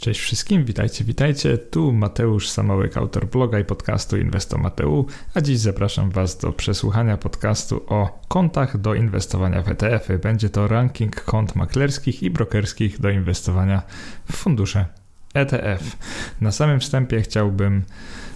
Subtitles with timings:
[0.00, 1.58] Cześć wszystkim, witajcie, witajcie.
[1.58, 7.16] Tu Mateusz Samołyk, autor bloga i podcastu Inwesto Mateu, a dziś zapraszam Was do przesłuchania
[7.16, 10.18] podcastu o kontach do inwestowania w ETF-y.
[10.18, 13.82] Będzie to ranking kont maklerskich i brokerskich do inwestowania
[14.32, 14.86] w fundusze
[15.34, 15.96] ETF.
[16.40, 17.82] Na samym wstępie chciałbym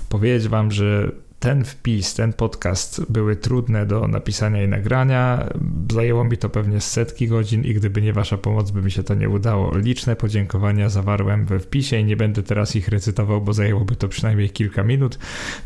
[0.08, 1.12] powiedzieć Wam, że
[1.44, 5.48] ten wpis, ten podcast były trudne do napisania i nagrania.
[5.92, 9.14] Zajęło mi to pewnie setki godzin i gdyby nie Wasza pomoc, by mi się to
[9.14, 9.78] nie udało.
[9.78, 14.50] Liczne podziękowania zawarłem we wpisie i nie będę teraz ich recytował, bo zajęłoby to przynajmniej
[14.50, 15.18] kilka minut.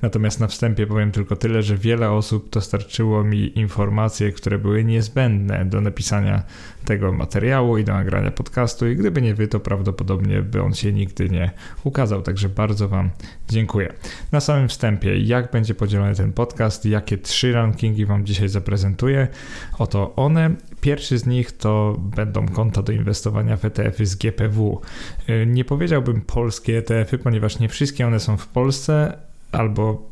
[0.03, 5.65] Natomiast na wstępie powiem tylko tyle, że wiele osób dostarczyło mi informacje, które były niezbędne
[5.65, 6.43] do napisania
[6.85, 10.93] tego materiału i do nagrania podcastu i gdyby nie Wy, to prawdopodobnie by on się
[10.93, 11.51] nigdy nie
[11.85, 12.23] ukazał.
[12.23, 13.11] Także bardzo Wam
[13.49, 13.93] dziękuję.
[14.33, 19.29] Na samym wstępie, jak będzie podzielony ten podcast, jakie trzy rankingi Wam dzisiaj zaprezentuję.
[19.79, 20.51] Oto one.
[20.81, 24.81] Pierwszy z nich to będą konta do inwestowania w ETF-y z GPW.
[25.47, 29.19] Nie powiedziałbym polskie ETF-y, ponieważ nie wszystkie one są w Polsce,
[29.53, 30.11] albo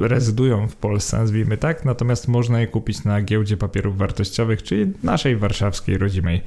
[0.00, 5.36] rezydują w Polsce, nazwijmy tak, natomiast można je kupić na giełdzie papierów wartościowych, czyli naszej
[5.36, 6.42] warszawskiej rodzimej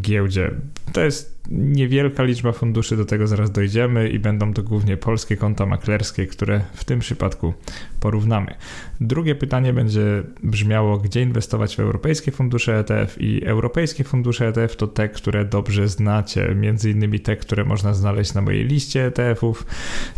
[0.00, 0.50] giełdzie.
[0.92, 5.66] To jest niewielka liczba funduszy, do tego zaraz dojdziemy i będą to głównie polskie konta
[5.66, 7.54] maklerskie, które w tym przypadku
[8.00, 8.54] porównamy.
[9.00, 14.86] Drugie pytanie będzie brzmiało, gdzie inwestować w europejskie fundusze ETF i europejskie fundusze ETF to
[14.86, 19.66] te, które dobrze znacie, między innymi te, które można znaleźć na mojej liście ETF-ów,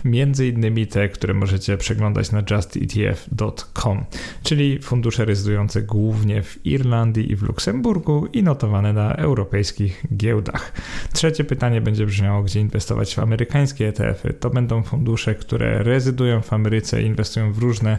[0.05, 4.05] między innymi te, które możecie przeglądać na justetf.com,
[4.43, 10.73] czyli fundusze rezydujące głównie w Irlandii i w Luksemburgu i notowane na europejskich giełdach.
[11.19, 14.33] Trzecie pytanie będzie brzmiało, gdzie inwestować w amerykańskie ETF-y.
[14.33, 17.99] To będą fundusze, które rezydują w Ameryce inwestują w różne,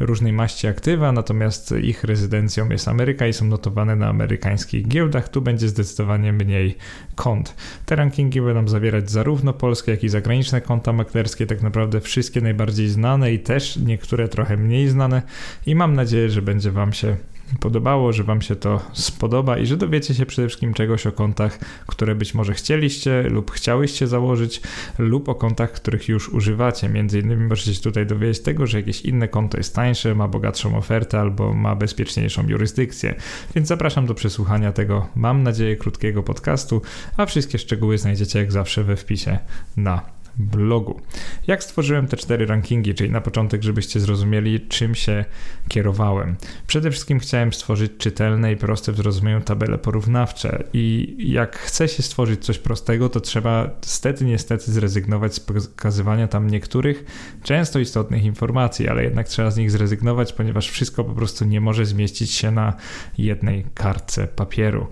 [0.00, 5.28] różnej maści aktywa, natomiast ich rezydencją jest Ameryka i są notowane na amerykańskich giełdach.
[5.28, 6.76] Tu będzie zdecydowanie mniej
[7.14, 7.54] kont.
[7.86, 12.88] Te rankingi będą zawierać zarówno polskie, jak i zagraniczne konta maklerskie, tak naprawdę wszystkie najbardziej
[12.88, 15.22] znane i też niektóre trochę mniej znane
[15.66, 17.16] i mam nadzieję, że będzie Wam się
[17.60, 21.58] podobało, że Wam się to spodoba i że dowiecie się przede wszystkim czegoś o kontach,
[21.86, 24.60] które być może chcieliście lub chciałyście założyć,
[24.98, 26.88] lub o kontach, których już używacie.
[26.88, 30.76] Między innymi możecie się tutaj dowiedzieć tego, że jakieś inne konto jest tańsze, ma bogatszą
[30.76, 33.14] ofertę albo ma bezpieczniejszą jurysdykcję.
[33.54, 36.82] Więc zapraszam do przesłuchania tego, mam nadzieję, krótkiego podcastu,
[37.16, 39.38] a wszystkie szczegóły znajdziecie jak zawsze we wpisie
[39.76, 41.00] na blogu.
[41.46, 45.24] Jak stworzyłem te cztery rankingi, czyli na początek, żebyście zrozumieli, czym się
[45.68, 46.36] kierowałem.
[46.66, 52.02] Przede wszystkim chciałem stworzyć czytelne i proste w zrozumieniu tabele porównawcze i jak chce się
[52.02, 57.04] stworzyć coś prostego, to trzeba stety, niestety zrezygnować z pokazywania tam niektórych
[57.42, 61.86] często istotnych informacji, ale jednak trzeba z nich zrezygnować, ponieważ wszystko po prostu nie może
[61.86, 62.74] zmieścić się na
[63.18, 64.86] jednej kartce papieru.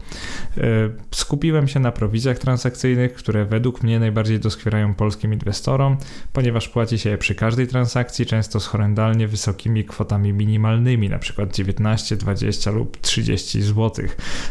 [0.58, 0.62] E,
[1.10, 5.96] skupiłem się na prowizjach transakcyjnych, które według mnie najbardziej doskwierają polskim inwestorom,
[6.32, 11.46] ponieważ płaci się je przy każdej transakcji, często z horrendalnie wysokimi kwotami minimalnymi, np.
[11.52, 14.06] 19, 20 lub 30 zł,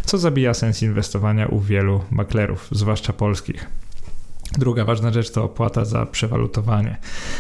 [0.05, 3.84] co zabija sens inwestowania u wielu maklerów, zwłaszcza polskich.
[4.51, 6.97] Druga ważna rzecz to opłata za przewalutowanie.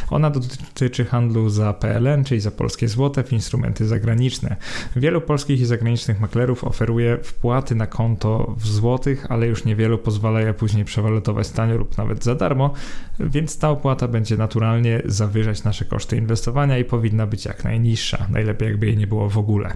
[0.09, 4.55] Ona dotyczy handlu za PLN, czyli za polskie złote w instrumenty zagraniczne.
[4.95, 10.41] Wielu polskich i zagranicznych maklerów oferuje wpłaty na konto w złotych, ale już niewielu pozwala
[10.41, 12.73] je później przewalutować tanio lub nawet za darmo,
[13.19, 18.27] więc ta opłata będzie naturalnie zawyżać nasze koszty inwestowania i powinna być jak najniższa.
[18.29, 19.75] Najlepiej jakby jej nie było w ogóle.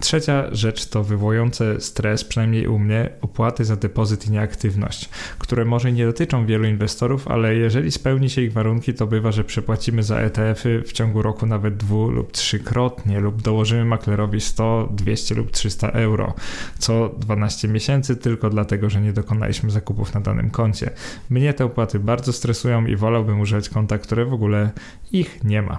[0.00, 5.92] Trzecia rzecz to wywołujące stres, przynajmniej u mnie, opłaty za depozyt i nieaktywność, które może
[5.92, 10.16] nie dotyczą wielu inwestorów, ale jeżeli spełni się ich warunki, to bywa, że przepłacimy za
[10.16, 15.90] ETF-y w ciągu roku nawet dwu lub trzykrotnie lub dołożymy maklerowi 100, 200 lub 300
[15.90, 16.34] euro
[16.78, 20.90] co 12 miesięcy tylko dlatego, że nie dokonaliśmy zakupów na danym koncie.
[21.30, 24.70] Mnie te opłaty bardzo stresują i wolałbym używać konta, które w ogóle
[25.12, 25.78] ich nie ma.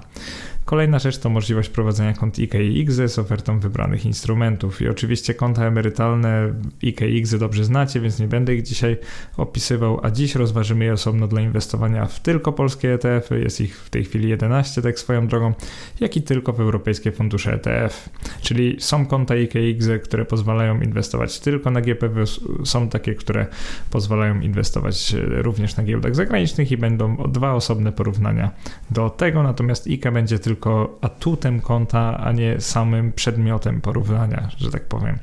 [0.65, 4.81] Kolejna rzecz to możliwość prowadzenia kont IKX z ofertą wybranych instrumentów.
[4.81, 8.97] I oczywiście konta emerytalne IKX dobrze znacie, więc nie będę ich dzisiaj
[9.37, 13.89] opisywał, a dziś rozważymy je osobno dla inwestowania w tylko polskie ETF-y, jest ich w
[13.89, 15.53] tej chwili 11, tak swoją drogą,
[15.99, 18.09] jak i tylko w europejskie fundusze ETF.
[18.41, 22.25] Czyli są konta IKX, które pozwalają inwestować tylko na GPW,
[22.65, 23.47] są takie, które
[23.89, 28.51] pozwalają inwestować również na giełdach zagranicznych i będą dwa osobne porównania
[28.91, 34.71] do tego, natomiast IKE będzie tylko tylko atutem konta, a nie samym przedmiotem porównania, że
[34.71, 35.19] tak powiem.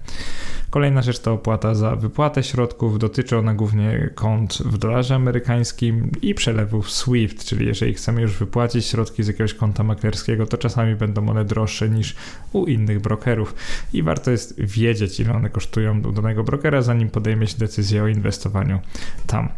[0.70, 2.98] Kolejna rzecz to opłata za wypłatę środków.
[2.98, 8.86] Dotyczy ona głównie kont w dolarze amerykańskim i przelewów SWIFT, czyli jeżeli chcemy już wypłacić
[8.86, 12.16] środki z jakiegoś konta maklerskiego, to czasami będą one droższe niż
[12.52, 13.54] u innych brokerów
[13.92, 18.08] i warto jest wiedzieć, ile one kosztują u danego brokera, zanim podejmie się decyzję o
[18.08, 18.80] inwestowaniu
[19.26, 19.48] tam.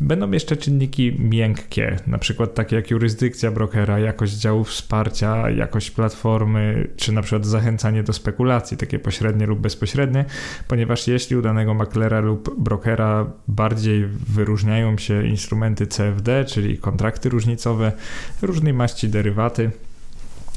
[0.00, 5.15] Będą jeszcze czynniki miękkie, na przykład takie jak jurysdykcja brokera, jakość działu wsparcia,
[5.56, 10.24] jakość platformy, czy na przykład zachęcanie do spekulacji, takie pośrednie lub bezpośrednie,
[10.68, 17.92] ponieważ jeśli u danego maklera lub brokera bardziej wyróżniają się instrumenty CFD, czyli kontrakty różnicowe,
[18.42, 19.70] różnej maści derywaty,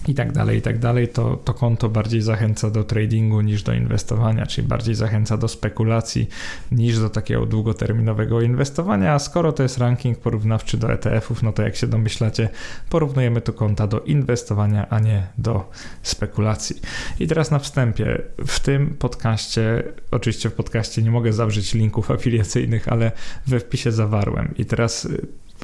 [0.07, 3.73] i tak dalej, i tak dalej, to, to konto bardziej zachęca do tradingu niż do
[3.73, 6.29] inwestowania, czyli bardziej zachęca do spekulacji
[6.71, 11.63] niż do takiego długoterminowego inwestowania, a skoro to jest ranking porównawczy do ETF-ów, no to
[11.63, 12.49] jak się domyślacie,
[12.89, 15.69] porównujemy tu konta do inwestowania, a nie do
[16.03, 16.81] spekulacji.
[17.19, 22.87] I teraz na wstępie, w tym podcaście, oczywiście w podcaście nie mogę zawrzeć linków afiliacyjnych,
[22.87, 23.11] ale
[23.47, 24.53] we wpisie zawarłem.
[24.57, 25.07] I teraz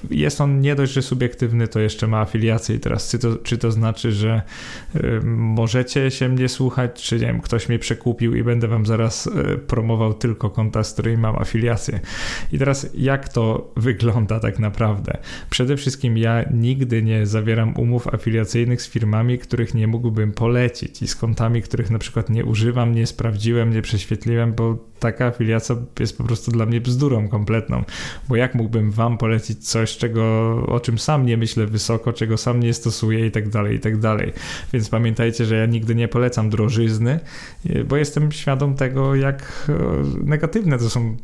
[0.09, 3.57] jest on nie dość, że subiektywny, to jeszcze ma afiliację i teraz czy to, czy
[3.57, 4.41] to znaczy, że
[4.95, 9.27] y, możecie się mnie słuchać, czy nie wiem, ktoś mnie przekupił i będę wam zaraz
[9.27, 9.31] y,
[9.67, 11.99] promował tylko konta, z którymi mam afiliację.
[12.51, 15.17] I teraz jak to wygląda tak naprawdę?
[15.49, 21.07] Przede wszystkim ja nigdy nie zawieram umów afiliacyjnych z firmami, których nie mógłbym polecić i
[21.07, 26.17] z kontami, których na przykład nie używam, nie sprawdziłem, nie prześwietliłem, bo taka afiliacja jest
[26.17, 27.83] po prostu dla mnie bzdurą kompletną,
[28.29, 32.59] bo jak mógłbym wam polecić coś, czego, o czym sam nie myślę wysoko, czego sam
[32.59, 34.33] nie stosuję i tak dalej, i tak dalej.
[34.73, 37.19] Więc pamiętajcie, że ja nigdy nie polecam drożyzny,
[37.89, 39.73] bo jestem świadom tego, jak e,
[40.23, 41.17] negatywne to są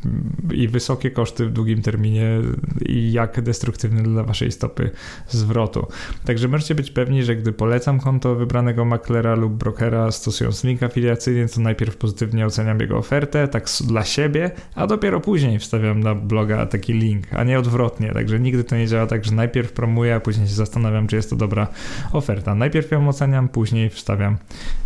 [0.54, 2.42] i wysokie koszty w długim terminie
[2.86, 4.90] i jak destruktywne dla waszej stopy
[5.28, 5.88] zwrotu.
[6.26, 11.50] Także możecie być pewni, że gdy polecam konto wybranego maklera lub brokera stosując link afiliacyjny,
[11.50, 16.66] to najpierw pozytywnie oceniam jego ofertę, tak dla siebie, a dopiero później wstawiam na bloga
[16.66, 18.12] taki link, a nie odwrotnie.
[18.14, 21.30] Także nigdy to nie działa tak, że najpierw promuję, a później się zastanawiam, czy jest
[21.30, 21.68] to dobra
[22.12, 22.56] oferta.
[22.56, 24.38] Najpierw ją oceniam, później wstawiam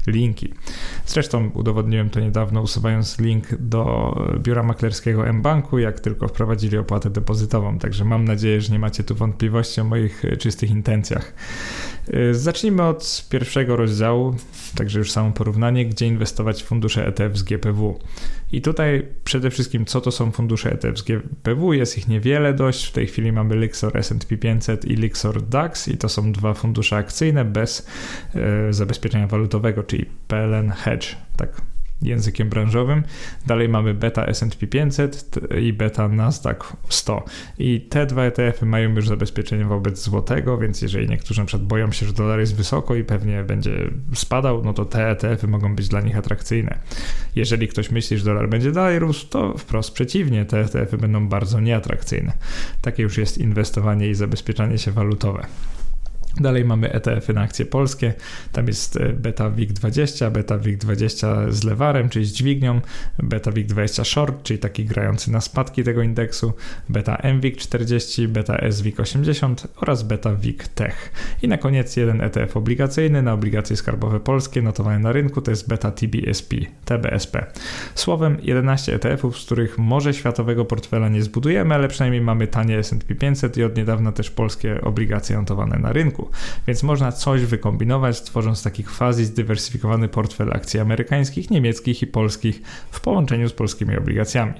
[0.07, 0.53] linki.
[1.05, 7.79] Zresztą udowodniłem to niedawno, usuwając link do biura maklerskiego mBanku, jak tylko wprowadzili opłatę depozytową.
[7.79, 11.33] Także mam nadzieję, że nie macie tu wątpliwości o moich czystych intencjach.
[12.31, 14.35] Zacznijmy od pierwszego rozdziału,
[14.75, 17.99] także już samo porównanie, gdzie inwestować w fundusze ETF z GPW.
[18.55, 21.73] I tutaj przede wszystkim, co to są fundusze ETF z GPW?
[21.73, 22.85] Jest ich niewiele dość.
[22.85, 26.95] W tej chwili mamy Lixor S&P 500 i Lixor DAX i to są dwa fundusze
[26.95, 27.87] akcyjne bez
[28.35, 31.61] e, zabezpieczenia walutowego, czyli PLN Hedge, tak
[32.01, 33.03] językiem branżowym.
[33.47, 36.59] Dalej mamy beta S&P 500 i beta Nasdaq
[36.89, 37.25] 100.
[37.57, 41.91] I te dwa ETF-y mają już zabezpieczenie wobec złotego, więc jeżeli niektórzy na przykład boją
[41.91, 45.87] się, że dolar jest wysoko i pewnie będzie spadał, no to te ETF-y mogą być
[45.87, 46.79] dla nich atrakcyjne.
[47.35, 51.59] Jeżeli ktoś myśli, że dolar będzie dalej rósł, to wprost przeciwnie, te ETF-y będą bardzo
[51.59, 52.33] nieatrakcyjne.
[52.81, 55.47] Takie już jest inwestowanie i zabezpieczanie się walutowe.
[56.39, 58.13] Dalej mamy ETF-y na akcje polskie.
[58.51, 62.81] Tam jest Beta WIG20, Beta WIG20 z lewarem, czyli z dźwignią,
[63.23, 66.53] Beta WIG20 Short, czyli taki grający na spadki tego indeksu,
[66.89, 71.11] Beta MWIG40, Beta SWIG80 oraz Beta WIG Tech.
[71.41, 75.69] I na koniec jeden ETF obligacyjny na obligacje skarbowe polskie notowane na rynku, to jest
[75.69, 76.55] Beta TBSP,
[76.85, 77.45] TBSP.
[77.95, 83.15] Słowem 11 ETF-ów, z których może światowego portfela nie zbudujemy, ale przynajmniej mamy tanie S&P
[83.15, 86.24] 500 i od niedawna też polskie obligacje notowane na rynku.
[86.67, 92.61] Więc można coś wykombinować, tworząc taki quasi zdywersyfikowany portfel akcji amerykańskich, niemieckich i polskich
[92.91, 94.53] w połączeniu z polskimi obligacjami.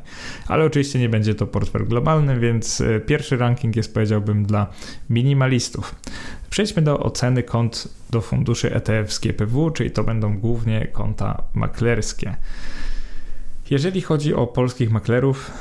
[0.48, 4.68] Ale oczywiście nie będzie to portfel globalny, więc e, pierwszy ranking jest powiedziałbym dla
[5.10, 5.96] minimalistów.
[6.50, 12.36] Przejdźmy do oceny kont do funduszy ETF z GPW, czyli to będą głównie konta maklerskie.
[13.70, 15.52] Jeżeli chodzi o polskich maklerów,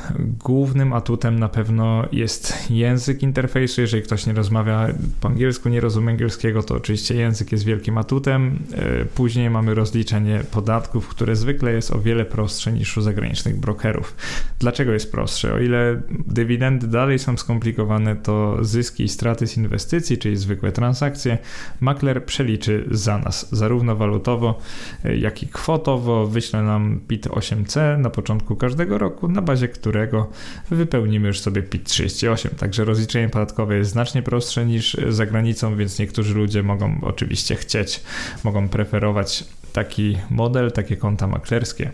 [0.45, 3.81] głównym atutem na pewno jest język interfejsu.
[3.81, 4.87] Jeżeli ktoś nie rozmawia
[5.21, 8.59] po angielsku, nie rozumie angielskiego, to oczywiście język jest wielkim atutem.
[8.73, 14.17] E, później mamy rozliczenie podatków, które zwykle jest o wiele prostsze niż u zagranicznych brokerów.
[14.59, 15.55] Dlaczego jest prostsze?
[15.55, 21.39] O ile dywidendy dalej są skomplikowane, to zyski i straty z inwestycji, czyli zwykłe transakcje,
[21.81, 24.59] makler przeliczy za nas, zarówno walutowo,
[25.05, 26.27] e, jak i kwotowo.
[26.27, 30.31] Wyśle nam PIT 8C na początku każdego roku, na bazie którego
[30.71, 32.51] wypełnimy już sobie PIT 38.
[32.51, 38.01] Także rozliczenie podatkowe jest znacznie prostsze niż za granicą, więc niektórzy ludzie mogą oczywiście chcieć,
[38.45, 41.91] mogą preferować taki model, takie konta maklerskie.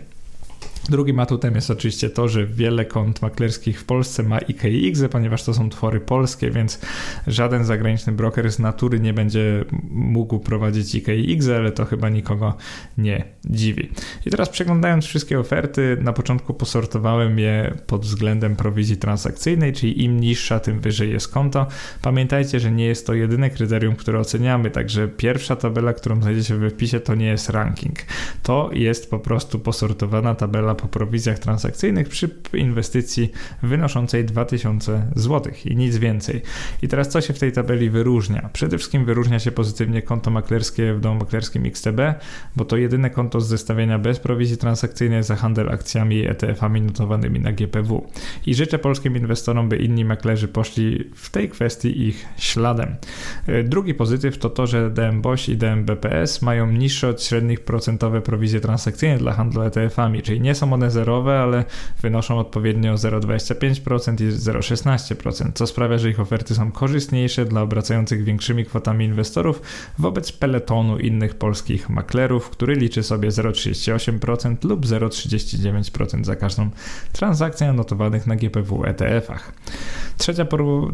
[0.91, 5.53] Drugim atutem jest oczywiście to, że wiele kont maklerskich w Polsce ma IKX, ponieważ to
[5.53, 6.79] są twory polskie, więc
[7.27, 12.57] żaden zagraniczny broker z natury nie będzie mógł prowadzić IKX, ale to chyba nikogo
[12.97, 13.89] nie dziwi.
[14.25, 20.19] I teraz przeglądając wszystkie oferty, na początku posortowałem je pod względem prowizji transakcyjnej, czyli im
[20.19, 21.67] niższa, tym wyżej jest konto.
[22.01, 26.69] Pamiętajcie, że nie jest to jedyne kryterium, które oceniamy, także pierwsza tabela, którą znajdziecie w
[26.69, 27.95] wpisie, to nie jest ranking.
[28.43, 33.31] To jest po prostu posortowana tabela po prowizjach transakcyjnych przy inwestycji
[33.63, 36.41] wynoszącej 2000 zł i nic więcej.
[36.81, 38.49] I teraz co się w tej tabeli wyróżnia?
[38.53, 41.99] Przede wszystkim wyróżnia się pozytywnie konto maklerskie w domu maklerskim XTB,
[42.55, 47.39] bo to jedyne konto z zestawienia bez prowizji transakcyjnej za handel akcjami i ETF-ami notowanymi
[47.39, 48.07] na GPW.
[48.45, 52.95] I życzę polskim inwestorom, by inni maklerzy poszli w tej kwestii ich śladem.
[53.47, 57.59] E, drugi pozytyw to to, że DM BOŚ i DM BPS mają niższe od średnich
[57.59, 61.65] procentowe prowizje transakcyjne dla handlu ETF-ami, czyli nie są one zerowe, ale
[62.01, 68.65] wynoszą odpowiednio 0,25% i 0,16%, co sprawia, że ich oferty są korzystniejsze dla obracających większymi
[68.65, 69.61] kwotami inwestorów
[69.99, 76.69] wobec peletonu innych polskich maklerów, który liczy sobie 0,38% lub 0,39% za każdą
[77.11, 79.53] transakcję notowanych na GPW ETF-ach.
[80.17, 80.45] Trzecia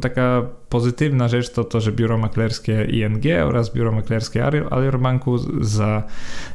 [0.01, 6.03] taka pozytywna rzecz to to, że biuro maklerskie ING oraz biuro maklerskie Alior Banku za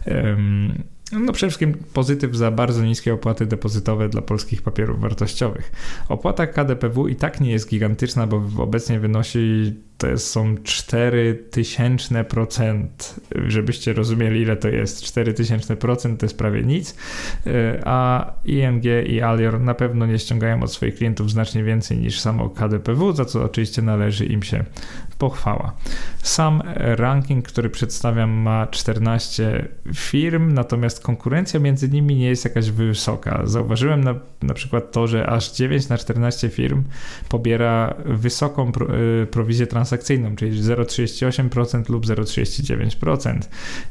[0.07, 5.73] um, no przede wszystkim pozytyw za bardzo niskie opłaty depozytowe dla polskich papierów wartościowych.
[6.09, 12.87] Opłata KDPW i tak nie jest gigantyczna, bo obecnie wynosi to są 4000%,
[13.47, 15.04] żebyście rozumieli ile to jest.
[15.04, 16.97] 4000% to jest prawie nic,
[17.85, 22.50] a ING i Alior na pewno nie ściągają od swoich klientów znacznie więcej niż samo
[22.50, 24.64] KDPW, za co oczywiście należy im się
[25.18, 25.73] pochwała.
[26.23, 33.40] Sam ranking, który przedstawiam ma 14 firm, natomiast konkurencja między nimi nie jest jakaś wysoka.
[33.44, 36.82] Zauważyłem na, na przykład to, że aż 9 na 14 firm
[37.28, 38.73] pobiera wysoką
[39.23, 43.38] y, prowizję transakcyjną transakcyjną, czyli 0,38% lub 0,39%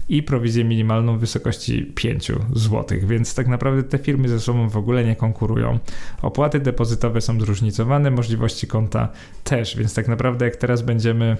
[0.10, 4.77] i prowizję minimalną w wysokości 5 zł, więc tak naprawdę te firmy ze sobą w
[4.77, 5.79] ogóle nie konkurują.
[6.22, 9.10] Opłaty depozytowe są zróżnicowane, możliwości konta
[9.43, 11.38] też, więc tak naprawdę jak teraz będziemy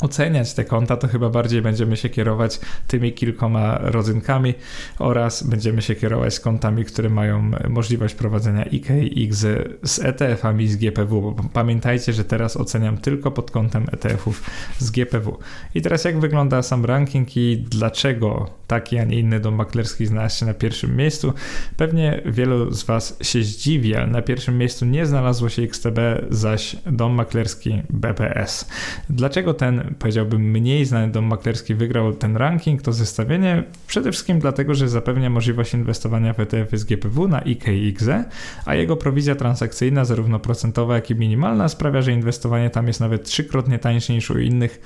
[0.00, 4.54] oceniać te konta, to chyba bardziej będziemy się kierować tymi kilkoma rodzynkami
[4.98, 9.38] oraz będziemy się kierować kontami, które mają możliwość prowadzenia IKX
[9.82, 14.42] z ETF-ami z GPW, pamiętajcie, że teraz oceniam tylko pod kątem ETF-ów
[14.78, 15.38] z GPW.
[15.74, 20.38] I teraz jak wygląda sam ranking i dlaczego taki, a nie inny dom maklerski znalazł
[20.38, 21.32] się na pierwszym miejscu?
[21.76, 25.98] Pewnie wielu z Was się zdziwi, ale na pierwszym miejscu nie znalazło się XTB,
[26.30, 28.68] zaś dom maklerski BPS.
[29.10, 34.74] Dlaczego ten powiedziałbym, mniej znany dom maklerski wygrał ten ranking, to zestawienie przede wszystkim dlatego,
[34.74, 38.24] że zapewnia możliwość inwestowania w ETF z GPW na IKXE,
[38.66, 43.24] a jego prowizja transakcyjna, zarówno procentowa, jak i minimalna, sprawia, że inwestowanie tam jest nawet
[43.24, 44.80] trzykrotnie tańsze niż u innych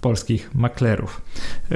[0.00, 1.22] polskich maklerów.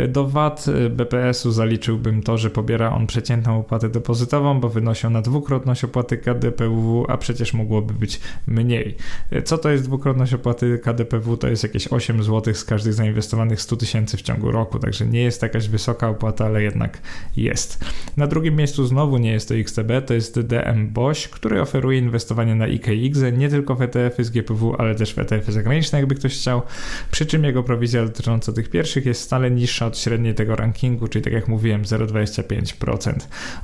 [0.09, 5.85] Do VAT BPS-u zaliczyłbym to, że pobiera on przeciętną opłatę depozytową, bo wynosi ona dwukrotność
[5.85, 8.97] opłaty KDPW, a przecież mogłoby być mniej.
[9.45, 11.37] Co to jest dwukrotność opłaty KDPW?
[11.37, 15.23] To jest jakieś 8 zł z każdych zainwestowanych 100 tysięcy w ciągu roku, także nie
[15.23, 17.01] jest jakaś wysoka opłata, ale jednak
[17.37, 17.85] jest.
[18.17, 22.55] Na drugim miejscu znowu nie jest to XTB, to jest DM BOŚ, który oferuje inwestowanie
[22.55, 26.35] na IKX nie tylko w ETF-y z GPW, ale też w ETF-y zagraniczne, jakby ktoś
[26.35, 26.63] chciał,
[27.11, 31.25] przy czym jego prowizja dotycząca tych pierwszych jest stale niższa od średniej tego rankingu, czyli
[31.25, 33.13] tak jak mówiłem 0,25%.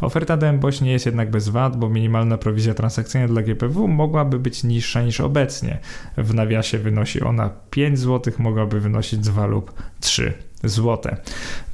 [0.01, 4.39] Oferta DM BOŚ nie jest jednak bez VAT, bo minimalna prowizja transakcyjna dla GPW mogłaby
[4.39, 5.79] być niższa niż obecnie.
[6.17, 10.35] W nawiasie wynosi ona 5 zł, mogłaby wynosić 2 lub 3
[10.65, 11.17] złote.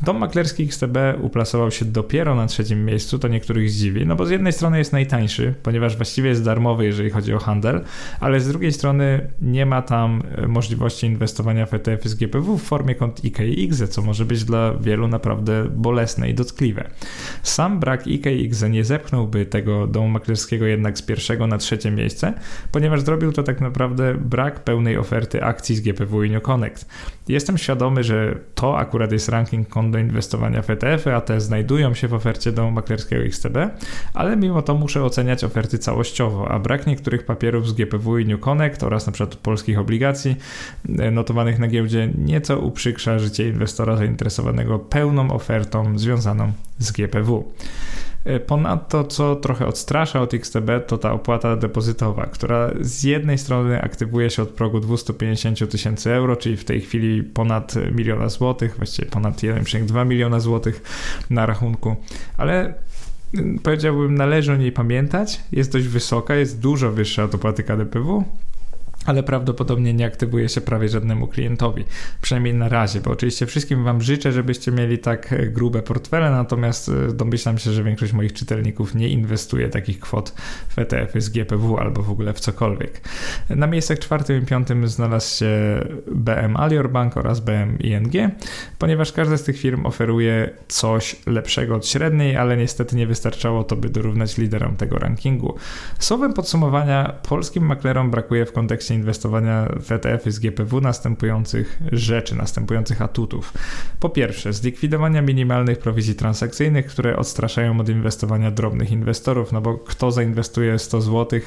[0.03, 4.31] Dom maklerski XTB uplasował się dopiero na trzecim miejscu, to niektórych zdziwi, no bo z
[4.31, 7.85] jednej strony jest najtańszy, ponieważ właściwie jest darmowy, jeżeli chodzi o handel,
[8.21, 12.63] ale z drugiej strony nie ma tam e, możliwości inwestowania w ETF z GPW w
[12.63, 16.91] formie kont IKX, co może być dla wielu naprawdę bolesne i dotkliwe.
[17.43, 22.33] Sam brak IKX nie zepchnąłby tego domu maklerskiego jednak z pierwszego na trzecie miejsce,
[22.73, 26.87] ponieważ zrobił to tak naprawdę brak pełnej oferty akcji z GPW i New Connect.
[27.29, 31.95] Jestem świadomy, że to akurat jest ranking kont do inwestowania w ETF-y, a te znajdują
[31.95, 33.57] się w ofercie domu maklerskiego XTB,
[34.15, 38.41] ale mimo to muszę oceniać oferty całościowo, a brak niektórych papierów z GPW i New
[38.41, 39.27] Connect oraz np.
[39.43, 40.37] polskich obligacji
[40.99, 47.45] e, notowanych na giełdzie nieco uprzykrza życie inwestora zainteresowanego pełną ofertą związaną z GPW.
[48.25, 53.83] E, ponadto, co trochę odstrasza od XTB, to ta opłata depozytowa, która z jednej strony
[53.83, 59.11] aktywuje się od progu 250 tysięcy euro, czyli w tej chwili ponad miliona złotych, właściwie
[59.11, 60.83] ponad 1,2 miliona złotych
[61.31, 61.97] na rachunku,
[62.37, 62.75] ale
[63.63, 65.41] powiedziałbym, należy o niej pamiętać.
[65.53, 68.25] Jest dość wysoka, jest dużo wyższa od opłaty KDPW
[69.07, 71.85] ale prawdopodobnie nie aktywuje się prawie żadnemu klientowi,
[72.23, 77.13] przynajmniej na razie, bo oczywiście wszystkim Wam życzę, żebyście mieli tak grube portfele, natomiast e,
[77.13, 80.35] domyślam się, że większość moich czytelników nie inwestuje takich kwot
[80.69, 83.01] w ETF-y z GPW albo w ogóle w cokolwiek.
[83.51, 85.49] Na miejscach czwartym i piątym znalazł się
[86.07, 88.13] BM Alior Bank oraz BM ING,
[88.79, 93.77] ponieważ każda z tych firm oferuje coś lepszego od średniej, ale niestety nie wystarczało to,
[93.77, 95.55] by dorównać liderom tego rankingu.
[95.99, 103.03] Słowem podsumowania, polskim maklerom brakuje w kontekście inwestowania w ETF-y z GPW następujących rzeczy, następujących
[103.03, 103.53] atutów.
[104.01, 110.11] Po pierwsze, zlikwidowania minimalnych prowizji transakcyjnych, które odstraszają od inwestowania drobnych inwestorów, no bo kto
[110.11, 111.41] zainwestuje 100 zł,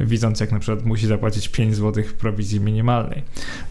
[0.00, 3.22] widząc jak na przykład musi zapłacić 5 zł prowizji minimalnej.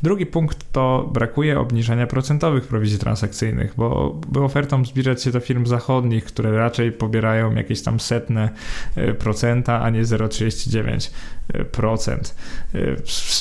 [0.04, 5.66] Drugi punkt to brakuje obniżania procentowych prowizji transakcyjnych, bo, by ofertom zbliżać się do firm
[5.66, 8.50] zachodnich, które raczej pobierają jakieś tam setne
[8.96, 11.12] e, procenta, a nie 0,39%.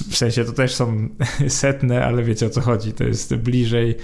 [0.08, 1.08] W sensie to też są
[1.48, 2.92] setne, ale wiecie o co chodzi.
[2.92, 3.96] To jest bliżej,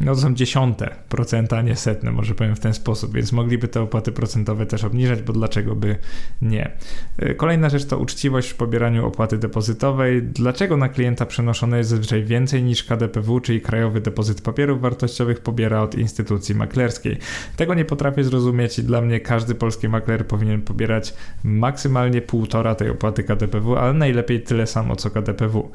[0.00, 3.68] no to są dziesiąte procenta, a nie setne, może powiem w ten sposób, więc mogliby
[3.68, 5.96] te opłaty procentowe też obniżać, bo dlaczego by
[6.42, 6.70] nie.
[7.18, 10.22] E, kolejna rzecz to uczciwość w pobieraniu opłaty depozytowej.
[10.22, 15.82] Dlaczego na klienta przenoszone jest zazwyczaj więcej niż KDPW, czyli Krajowy Depozyt Papierów Wartościowych pobiera
[15.82, 17.18] od instytucji maklerskiej?
[17.56, 22.90] Tego nie potrafię zrozumieć i dla mnie każdy polski makler powinien pobierać maksymalnie półtora tej
[22.90, 25.70] opłaty KDPW, ale najlepiej tyle samo co KDPW.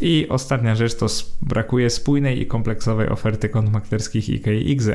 [0.00, 1.06] I ostatnia rzecz to
[1.42, 4.88] brakuje spójnej i kompleksowej oferty kont maklerskich IKX.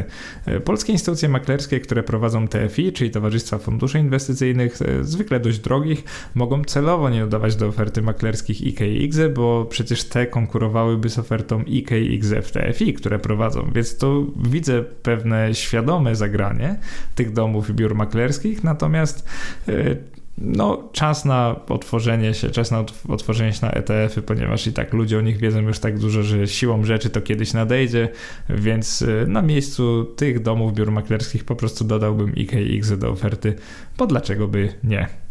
[0.45, 6.03] E, polskie instytucje maklerskie, które prowadzą TFI, czyli Towarzystwa Funduszy Inwestycyjnych, e, zwykle dość drogich,
[6.35, 12.27] mogą celowo nie dodawać do oferty maklerskich IKX, bo przecież te konkurowałyby z ofertą IKX
[12.43, 16.79] w TFI, które prowadzą, więc to widzę pewne świadome zagranie
[17.15, 19.25] tych domów i biur maklerskich, natomiast
[19.67, 24.93] e, no, czas na otworzenie się, czas na otworzenie się na ETF-y, ponieważ i tak
[24.93, 28.09] ludzie o nich wiedzą już tak dużo, że siłą rzeczy to kiedyś nadejdzie,
[28.49, 33.55] więc y, na miejscu tych domów biur maklerskich po prostu dodałbym IKX do oferty,
[33.97, 35.26] bo dlaczego by nie?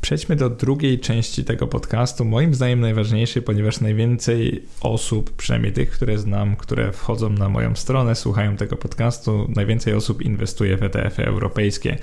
[0.00, 2.24] Przejdźmy do drugiej części tego podcastu.
[2.24, 8.14] Moim zdaniem najważniejszy, ponieważ najwięcej osób, przynajmniej tych, które znam, które wchodzą na moją stronę,
[8.14, 11.98] słuchają tego podcastu, najwięcej osób inwestuje w ETF-y europejskie.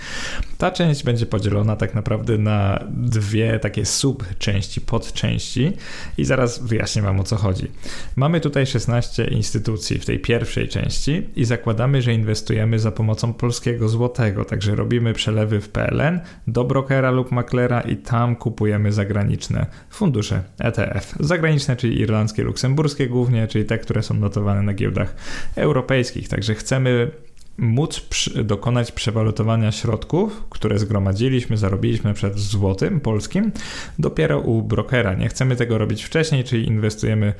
[0.57, 5.73] Ta część będzie podzielona tak naprawdę na dwie takie subczęści, podczęści
[6.17, 7.67] i zaraz wyjaśnię Wam o co chodzi.
[8.15, 13.89] Mamy tutaj 16 instytucji w tej pierwszej części i zakładamy, że inwestujemy za pomocą polskiego
[13.89, 20.43] złotego, także robimy przelewy w PLN do brokera lub maklera i tam kupujemy zagraniczne fundusze
[20.59, 21.15] ETF.
[21.19, 25.15] Zagraniczne, czyli irlandzkie, luksemburskie głównie, czyli te, które są notowane na giełdach
[25.55, 26.29] europejskich.
[26.29, 27.11] Także chcemy
[27.57, 28.01] móc
[28.43, 33.51] dokonać przewalutowania środków, które zgromadziliśmy, zarobiliśmy przed złotym polskim,
[34.00, 35.13] dopiero u brokera.
[35.13, 37.33] Nie chcemy tego robić wcześniej, czyli inwestujemy e,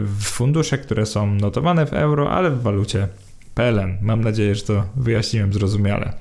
[0.00, 3.08] w fundusze, które są notowane w euro, ale w walucie
[3.54, 3.98] PLN.
[4.02, 6.12] Mam nadzieję, że to wyjaśniłem zrozumiale.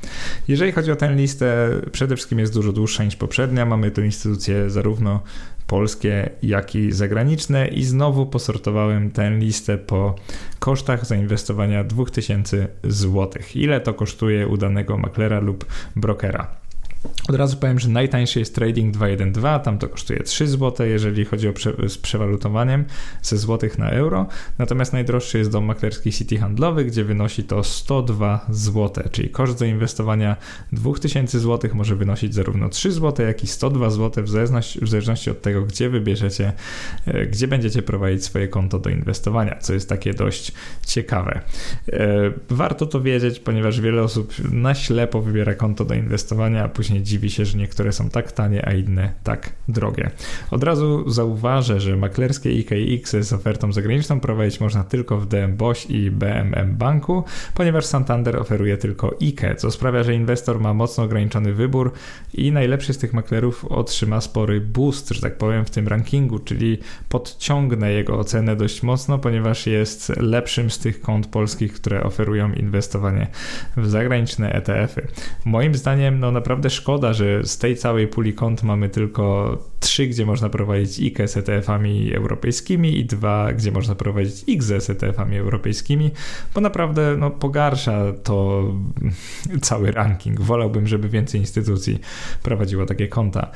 [0.48, 3.66] Jeżeli chodzi o tę listę, przede wszystkim jest dużo dłuższa niż poprzednia.
[3.66, 5.24] Mamy tu instytucje zarówno
[5.68, 10.16] polskie, jak i zagraniczne i znowu posortowałem tę listę po
[10.60, 13.30] kosztach zainwestowania 2000 zł.
[13.56, 15.66] Ile to kosztuje u danego maklera lub
[15.96, 16.59] brokera?
[17.30, 21.48] Od razu powiem, że najtańszy jest Trading 212, tam to kosztuje 3 zł, jeżeli chodzi
[21.48, 22.86] o prze, z przewalutowaniem
[23.22, 24.28] ze złotych na euro.
[24.58, 30.36] Natomiast najdroższy jest dom maklerski City Handlowy, gdzie wynosi to 102 zł, czyli koszt zainwestowania
[30.72, 35.30] 2000 zł może wynosić zarówno 3 zł, jak i 102 zł, w zależności, w zależności
[35.30, 36.54] od tego, gdzie wybierzecie,
[37.06, 40.52] e, gdzie będziecie prowadzić swoje konto do inwestowania, co jest takie dość
[40.86, 41.42] ciekawe.
[41.94, 46.89] E, warto to wiedzieć, ponieważ wiele osób na ślepo wybiera konto do inwestowania, a później
[46.98, 50.10] dziwi się, że niektóre są tak tanie, a inne tak drogie.
[50.52, 55.90] Od razu zauważę, że maklerskie IKX z ofertą zagraniczną prowadzić można tylko w DM BOŚ
[55.90, 57.24] i BMM Banku,
[57.54, 61.92] ponieważ Santander oferuje tylko IKE, co sprawia, że inwestor ma mocno ograniczony wybór
[62.34, 66.78] i najlepszy z tych maklerów otrzyma spory boost, że tak powiem, w tym rankingu, czyli
[67.10, 73.28] podciągnę jego ocenę dość mocno, ponieważ jest lepszym z tych kont polskich, które oferują inwestowanie
[73.78, 75.08] w zagraniczne ETF-y.
[75.46, 80.26] Moim zdaniem, no naprawdę szkoda, że z tej całej puli kont mamy tylko trzy, gdzie
[80.26, 86.12] można prowadzić IKE z ETF-ami europejskimi i dwa, gdzie można prowadzić IGZE z ETF-ami europejskimi,
[86.56, 88.64] bo naprawdę no, pogarsza to
[89.62, 90.42] cały ranking.
[90.42, 92.00] Wolałbym, żeby więcej instytucji
[92.44, 93.52] prowadziło takie konta.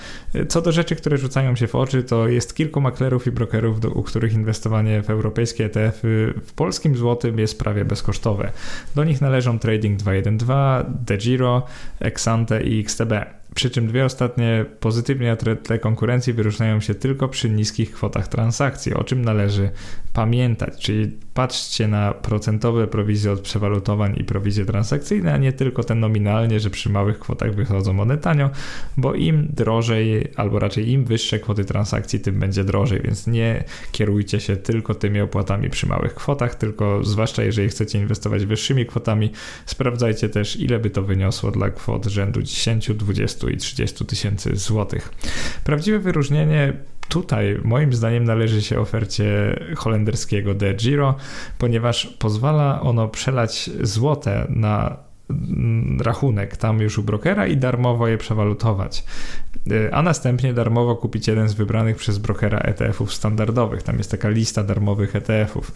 [0.47, 3.89] Co do rzeczy, które rzucają się w oczy, to jest kilku maklerów i brokerów, do,
[3.89, 8.51] u których inwestowanie w europejskie ETF-y w polskim złotym jest prawie bezkosztowe.
[8.95, 11.65] Do nich należą Trading 212, DeGiro,
[11.99, 13.12] Exante i XTB.
[13.13, 13.42] back.
[13.55, 18.93] Przy czym dwie ostatnie pozytywnie na tle konkurencji wyróżniają się tylko przy niskich kwotach transakcji,
[18.93, 19.69] o czym należy
[20.13, 20.79] pamiętać.
[20.79, 26.59] Czyli patrzcie na procentowe prowizje od przewalutowań i prowizje transakcyjne, a nie tylko te nominalnie,
[26.59, 28.49] że przy małych kwotach wychodzą one tanio,
[28.97, 34.39] bo im drożej, albo raczej im wyższe kwoty transakcji, tym będzie drożej, więc nie kierujcie
[34.39, 39.31] się tylko tymi opłatami przy małych kwotach, tylko zwłaszcza jeżeli chcecie inwestować wyższymi kwotami,
[39.65, 45.13] sprawdzajcie też ile by to wyniosło dla kwot rzędu 10, 20 i 30 tysięcy złotych.
[45.63, 46.73] Prawdziwe wyróżnienie
[47.09, 51.15] tutaj moim zdaniem należy się ofercie holenderskiego De Giro,
[51.57, 54.97] ponieważ pozwala ono przelać złote na
[55.99, 59.03] rachunek tam już u brokera i darmowo je przewalutować.
[59.91, 63.83] A następnie darmowo kupić jeden z wybranych przez brokera ETF-ów standardowych.
[63.83, 65.71] Tam jest taka lista darmowych ETF-ów.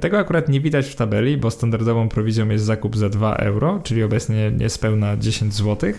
[0.00, 4.02] Tego akurat nie widać w tabeli, bo standardową prowizją jest zakup za 2 euro, czyli
[4.02, 5.92] obecnie niespełna 10 zł,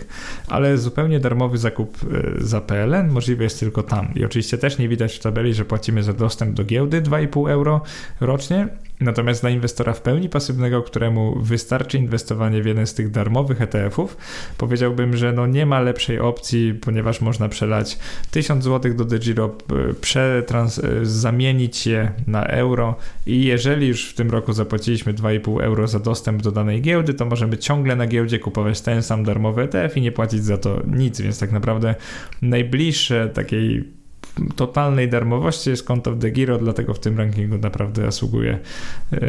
[0.48, 4.14] ale zupełnie darmowy zakup e, za PLN możliwy jest tylko tam.
[4.14, 7.82] I oczywiście też nie widać w tabeli, że płacimy za dostęp do giełdy 2,5 euro
[8.20, 8.68] rocznie,
[9.00, 14.16] Natomiast dla inwestora w pełni pasywnego, któremu wystarczy inwestowanie w jeden z tych darmowych ETF-ów,
[14.58, 17.98] powiedziałbym, że no nie ma lepszej opcji, ponieważ można przelać
[18.30, 19.56] 1000 zł do DeGiro,
[20.00, 25.98] przetrans- zamienić je na euro i jeżeli już w tym roku zapłaciliśmy 2,5 euro za
[25.98, 30.00] dostęp do danej giełdy, to możemy ciągle na giełdzie kupować ten sam darmowy ETF i
[30.00, 31.94] nie płacić za to nic, więc tak naprawdę
[32.42, 33.97] najbliższe takiej
[34.56, 38.58] totalnej darmowości jest konto w DeGiro, dlatego w tym rankingu naprawdę zasługuje
[39.12, 39.20] e,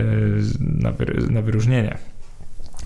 [0.59, 0.93] na,
[1.29, 1.97] na wyróżnienie.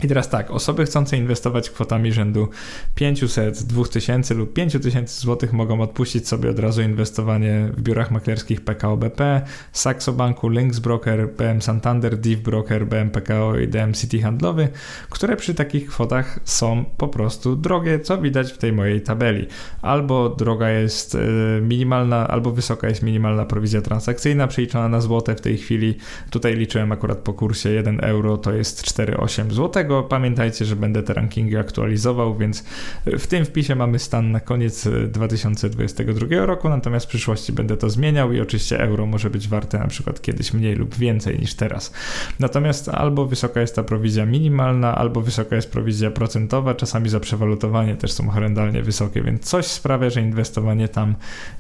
[0.04, 2.48] I teraz tak, osoby chcące inwestować kwotami rzędu
[2.96, 8.98] 500, 2000 lub 5000 zł mogą odpuścić sobie od razu inwestowanie w biurach maklerskich PKO
[8.98, 14.68] BP, Saxo Banku, Lynx Broker, BM Santander, Div Broker, BM PKO i DM City Handlowy,
[15.10, 19.48] które przy takich kwotach są po prostu drogie, co widać w tej mojej tabeli.
[19.82, 21.20] Albo droga jest e,
[21.62, 25.98] minimalna, albo wysoka jest minimalna prowizja transakcyjna przeliczona na złote w tej chwili.
[26.30, 29.52] Tutaj liczyłem akurat po kursie 1 euro to jest 4,8
[29.93, 32.63] zł Pamiętajcie, że będę te rankingi aktualizował, więc
[33.06, 38.34] w tym wpisie mamy stan na koniec 2022 roku, natomiast w przyszłości będę to zmieniał
[38.34, 41.93] i oczywiście euro może być warte na przykład kiedyś mniej lub więcej niż teraz.
[42.39, 47.95] Natomiast albo wysoka jest ta prowizja minimalna, albo wysoka jest prowizja procentowa, czasami za przewalutowanie
[47.95, 51.15] też są horrendalnie wysokie, więc coś sprawia, że inwestowanie tam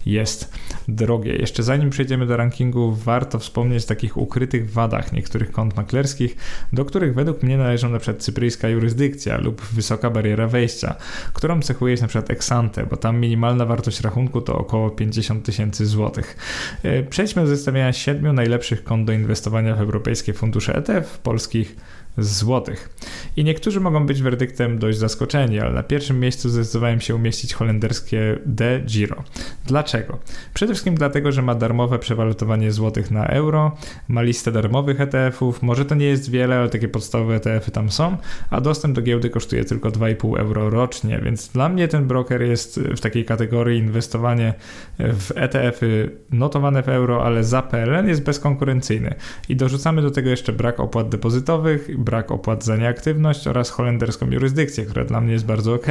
[0.05, 0.53] jest
[0.87, 1.35] drogie.
[1.35, 6.35] Jeszcze zanim przejdziemy do rankingu, warto wspomnieć o takich ukrytych wadach niektórych kont maklerskich,
[6.73, 10.95] do których według mnie należą na przykład przykład cypryjska jurysdykcja lub wysoka bariera wejścia,
[11.33, 15.85] którą cechuje jest na przykład Exante, bo tam minimalna wartość rachunku to około 50 tysięcy
[15.85, 16.37] złotych.
[16.83, 21.75] E, przejdźmy do zestawienia siedmiu najlepszych kont do inwestowania w europejskie fundusze ETF polskich
[22.17, 22.89] złotych.
[23.37, 28.39] I niektórzy mogą być werdyktem dość zaskoczeni, ale na pierwszym miejscu zdecydowałem się umieścić holenderskie
[28.45, 29.23] De Giro.
[29.65, 30.19] Dlaczego?
[30.53, 35.85] Przede wszystkim dlatego, że ma darmowe przewalutowanie złotych na euro, ma listę darmowych ETF-ów, może
[35.85, 38.17] to nie jest wiele, ale takie podstawowe ETF-y tam są,
[38.49, 42.79] a dostęp do giełdy kosztuje tylko 2,5 euro rocznie, więc dla mnie ten broker jest
[42.79, 44.53] w takiej kategorii inwestowanie
[44.99, 49.15] w ETF-y notowane w euro, ale za PLN jest bezkonkurencyjny.
[49.49, 54.85] I dorzucamy do tego jeszcze brak opłat depozytowych, brak opłat za nieaktywność oraz holenderską jurysdykcję,
[54.85, 55.87] która dla mnie jest bardzo ok.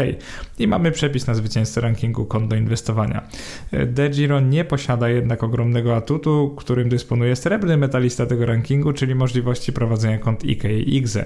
[0.58, 3.28] I mamy przepis na zwycięzcę rankingu kont do inwestowania.
[3.86, 10.18] DeGiro nie posiada jednak ogromnego atutu, którym dysponuje srebrny metalista tego rankingu, czyli możliwości prowadzenia
[10.18, 11.24] kont IK i IGZE.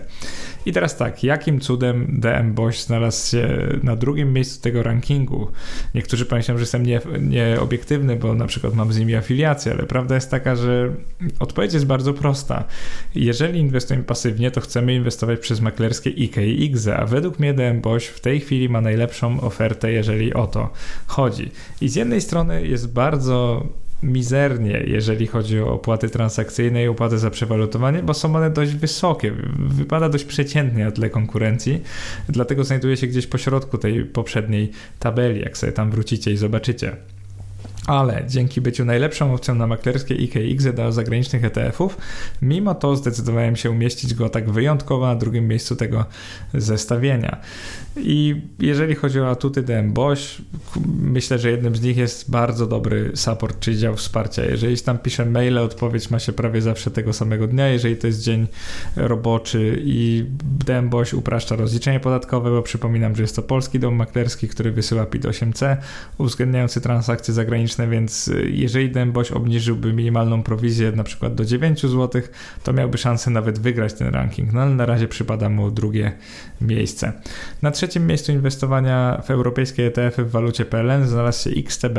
[0.67, 3.49] I teraz tak, jakim cudem DM Boś znalazł się
[3.83, 5.51] na drugim miejscu tego rankingu?
[5.95, 6.83] Niektórzy pomyślą, że jestem
[7.21, 10.93] nieobiektywny, nie bo na przykład mam z nimi afiliację, ale prawda jest taka, że
[11.41, 12.65] odpowiedź jest bardzo prosta.
[13.15, 17.55] Jeżeli inwestujemy pasywnie, to chcemy chcemy inwestować przez maklerskie IK i IGZE, a według mnie
[17.55, 20.73] DM Boś w tej chwili ma najlepszą ofertę, jeżeli o to
[21.07, 21.51] chodzi.
[21.81, 23.67] I z jednej strony jest bardzo
[24.03, 29.33] mizernie, jeżeli chodzi o opłaty transakcyjne i opłaty za przewalutowanie, bo są one dość wysokie.
[29.59, 31.83] Wypada dość przeciętnie na tle konkurencji,
[32.29, 36.97] dlatego znajduje się gdzieś po środku tej poprzedniej tabeli, jak sobie tam wrócicie i zobaczycie.
[37.87, 41.97] Ale dzięki byciu najlepszą opcją na maklerskie IKX dla zagranicznych ETF-ów,
[42.43, 46.05] mimo to zdecydowałem się umieścić go tak wyjątkowo na drugim miejscu tego
[46.55, 47.41] zestawienia.
[47.97, 50.23] I jeżeli chodzi o atuty DM Bosch,
[51.03, 54.45] myślę, że jednym z nich jest bardzo dobry support, czyli dział wsparcia.
[54.45, 58.23] Jeżeli tam piszę maile, odpowiedź ma się prawie zawsze tego samego dnia, jeżeli to jest
[58.23, 58.47] dzień
[58.97, 60.25] roboczy i
[60.67, 65.07] DM Bosch upraszcza rozliczenie podatkowe, bo przypominam, że jest to polski dom maklerski, który wysyła
[65.07, 65.77] PIT 8C,
[66.19, 72.23] uwzględniający transakcje zagraniczne, więc jeżeli DM Bosch obniżyłby minimalną prowizję na przykład do 9 zł,
[72.65, 76.13] to miałby szansę nawet wygrać ten ranking, no ale na razie przypada mu drugie
[76.61, 77.13] miejsce.
[77.63, 81.99] Na trzecim miejscu inwestowania w europejskie ETF-y w walucie PLN znalazł się XTB,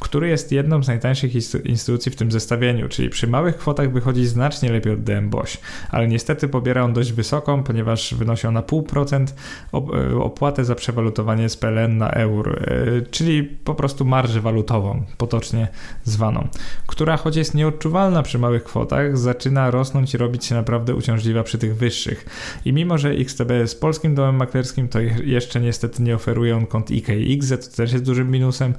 [0.00, 1.34] który jest jedną z najtańszych
[1.64, 5.56] instytucji w tym zestawieniu, czyli przy małych kwotach wychodzi znacznie lepiej od DM Bosch,
[5.90, 9.26] ale niestety pobiera on dość wysoką, ponieważ wynosi ona 0,5%
[9.72, 15.68] e, opłatę za przewalutowanie z PLN na euro, e, czyli po prostu marżę walutową, potocznie
[16.04, 16.48] zwaną,
[16.86, 21.58] która choć jest nieodczuwalna przy małych kwotach, zaczyna rosnąć i robić się naprawdę uciążliwa przy
[21.58, 22.26] tych wyższych.
[22.64, 26.90] I mimo, że XTB jest polskim domem maklerskim, to jeszcze niestety nie oferuje on kont
[26.90, 28.74] IKX, to też jest dużym minusem,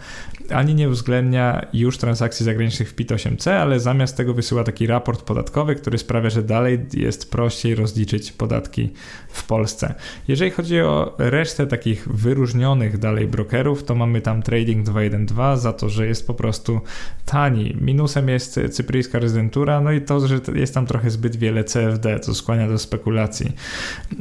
[0.49, 5.75] ani nie uwzględnia już transakcji zagranicznych w PIT-8C, ale zamiast tego wysyła taki raport podatkowy,
[5.75, 8.93] który sprawia, że dalej jest prościej rozliczyć podatki
[9.29, 9.95] w Polsce.
[10.27, 15.89] Jeżeli chodzi o resztę takich wyróżnionych dalej brokerów, to mamy tam Trading 212 za to,
[15.89, 16.81] że jest po prostu
[17.25, 17.77] tani.
[17.81, 22.35] Minusem jest cypryjska rezydentura, no i to, że jest tam trochę zbyt wiele CFD, co
[22.35, 23.51] skłania do spekulacji.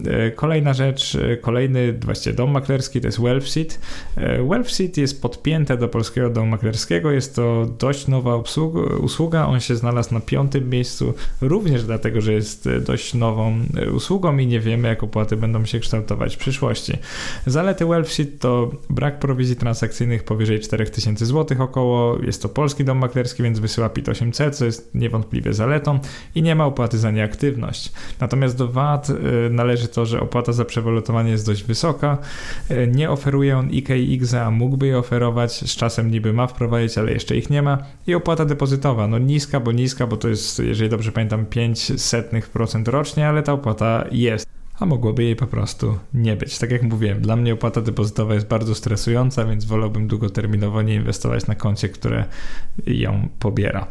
[0.07, 3.81] E, kolejna rzecz, e, kolejny właściwie dom maklerski to jest Wealthseed.
[4.17, 8.43] E, Wealthseed jest podpięte do polskiego domu maklerskiego, jest to dość nowa
[9.01, 13.61] usługa, on się znalazł na piątym miejscu, również dlatego, że jest dość nową
[13.95, 16.93] usługą i nie wiemy, jak opłaty będą się kształtować w przyszłości.
[17.47, 23.43] Zalety Wealthseed to brak prowizji transakcyjnych powyżej 4000 zł około, jest to polski dom maklerski,
[23.43, 25.99] więc wysyła PIT 8C, co jest niewątpliwie zaletą
[26.35, 27.93] i nie ma opłaty za nieaktywność.
[28.21, 29.15] Natomiast do VAT y,
[29.51, 32.19] należy to, że opłata za przewalutowanie jest dość wysoka,
[32.71, 37.13] y, nie oferuje on IKX, a mógłby je oferować, z czasem niby ma wprowadzić, ale
[37.13, 37.79] jeszcze ich nie ma.
[38.07, 43.29] I opłata depozytowa, no niska, bo niska, bo to jest, jeżeli dobrze pamiętam, 0,05% rocznie,
[43.29, 46.59] ale ta opłata jest a mogłoby jej po prostu nie być.
[46.59, 51.47] Tak jak mówiłem, dla mnie opłata depozytowa jest bardzo stresująca, więc wolałbym długoterminowo nie inwestować
[51.47, 52.25] na koncie, które
[52.87, 53.87] ją pobiera.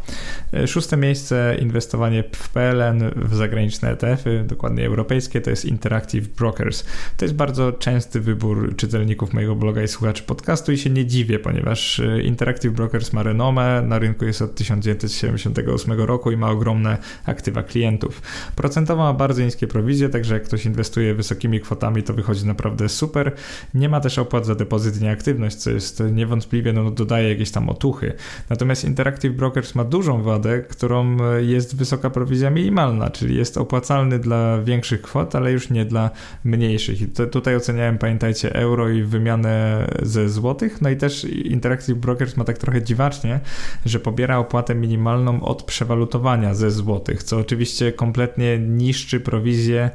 [0.53, 6.85] E, szóste miejsce inwestowanie w PLN w zagraniczne ETF-y, dokładnie europejskie, to jest Interactive Brokers.
[7.17, 11.39] To jest bardzo częsty wybór czytelników mojego bloga i słuchaczy podcastu i się nie dziwię,
[11.39, 16.97] ponieważ e, Interactive Brokers ma renomę, na rynku jest od 1978 roku i ma ogromne
[17.25, 18.21] aktywa klientów.
[18.55, 23.31] Procentowo ma bardzo niskie prowizje, także jak ktoś inwestuje wysokimi kwotami, to wychodzi naprawdę super.
[23.73, 27.69] Nie ma też opłat za depozyt i nieaktywność, co jest niewątpliwie, no, dodaje jakieś tam
[27.69, 28.13] otuchy.
[28.49, 34.61] Natomiast Interactive Brokers ma dużą wadę, którą jest wysoka prowizja minimalna, czyli jest opłacalny dla
[34.61, 36.09] większych kwot, ale już nie dla
[36.43, 37.01] mniejszych.
[37.01, 40.81] I to, tutaj oceniałem, pamiętajcie, euro i wymianę ze złotych.
[40.81, 43.39] No i też Interactive Brokers ma tak trochę dziwacznie,
[43.85, 49.89] że pobiera opłatę minimalną od przewalutowania ze złotych, co oczywiście kompletnie niszczy prowizję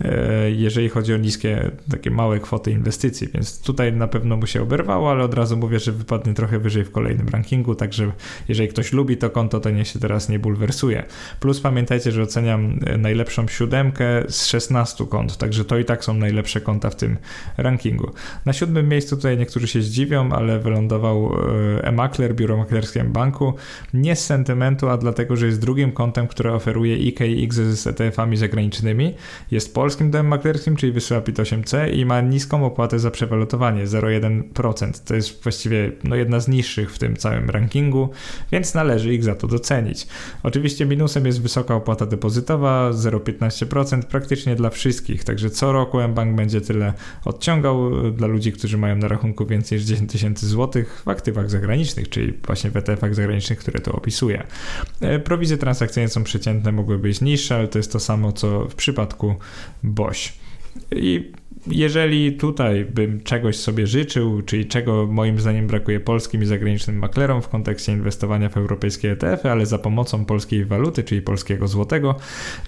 [0.00, 0.23] e,
[0.56, 5.10] jeżeli chodzi o niskie, takie małe kwoty inwestycji, więc tutaj na pewno mu się oberwało,
[5.10, 8.12] ale od razu mówię, że wypadnie trochę wyżej w kolejnym rankingu, także
[8.48, 11.04] jeżeli ktoś lubi to konto, to nie się teraz nie bulwersuje.
[11.40, 16.14] Plus pamiętajcie, że oceniam e, najlepszą siódemkę z 16 kont, także to i tak są
[16.14, 17.16] najlepsze konta w tym
[17.56, 18.10] rankingu.
[18.46, 21.34] Na siódmym miejscu tutaj niektórzy się zdziwią, ale wylądował
[21.78, 23.54] e, e-makler, biuro maklerskie banku,
[23.94, 29.14] nie z sentymentu, a dlatego, że jest drugim kontem, które oferuje IKX z ETF-ami zagranicznymi,
[29.50, 35.04] jest polskim domem maklerskim, czyli wysyła PIT 8C i ma niską opłatę za przewalutowanie 0,1%.
[35.04, 38.08] To jest właściwie no, jedna z niższych w tym całym rankingu,
[38.52, 40.06] więc należy ich za to docenić.
[40.42, 46.60] Oczywiście minusem jest wysoka opłata depozytowa 0,15% praktycznie dla wszystkich, także co roku mBank będzie
[46.60, 46.92] tyle
[47.24, 52.08] odciągał dla ludzi, którzy mają na rachunku więcej niż 10 tysięcy złotych w aktywach zagranicznych,
[52.08, 54.42] czyli właśnie w ETF-ach zagranicznych, które to opisuje.
[55.00, 58.74] E, prowizje transakcyjne są przeciętne, mogły być niższe, ale to jest to samo co w
[58.74, 59.34] przypadku
[60.04, 60.32] Bosch.
[60.92, 61.32] I
[61.66, 67.42] jeżeli tutaj bym czegoś sobie życzył, czyli czego moim zdaniem brakuje polskim i zagranicznym maklerom
[67.42, 72.16] w kontekście inwestowania w europejskie ETF-y, ale za pomocą polskiej waluty, czyli polskiego złotego,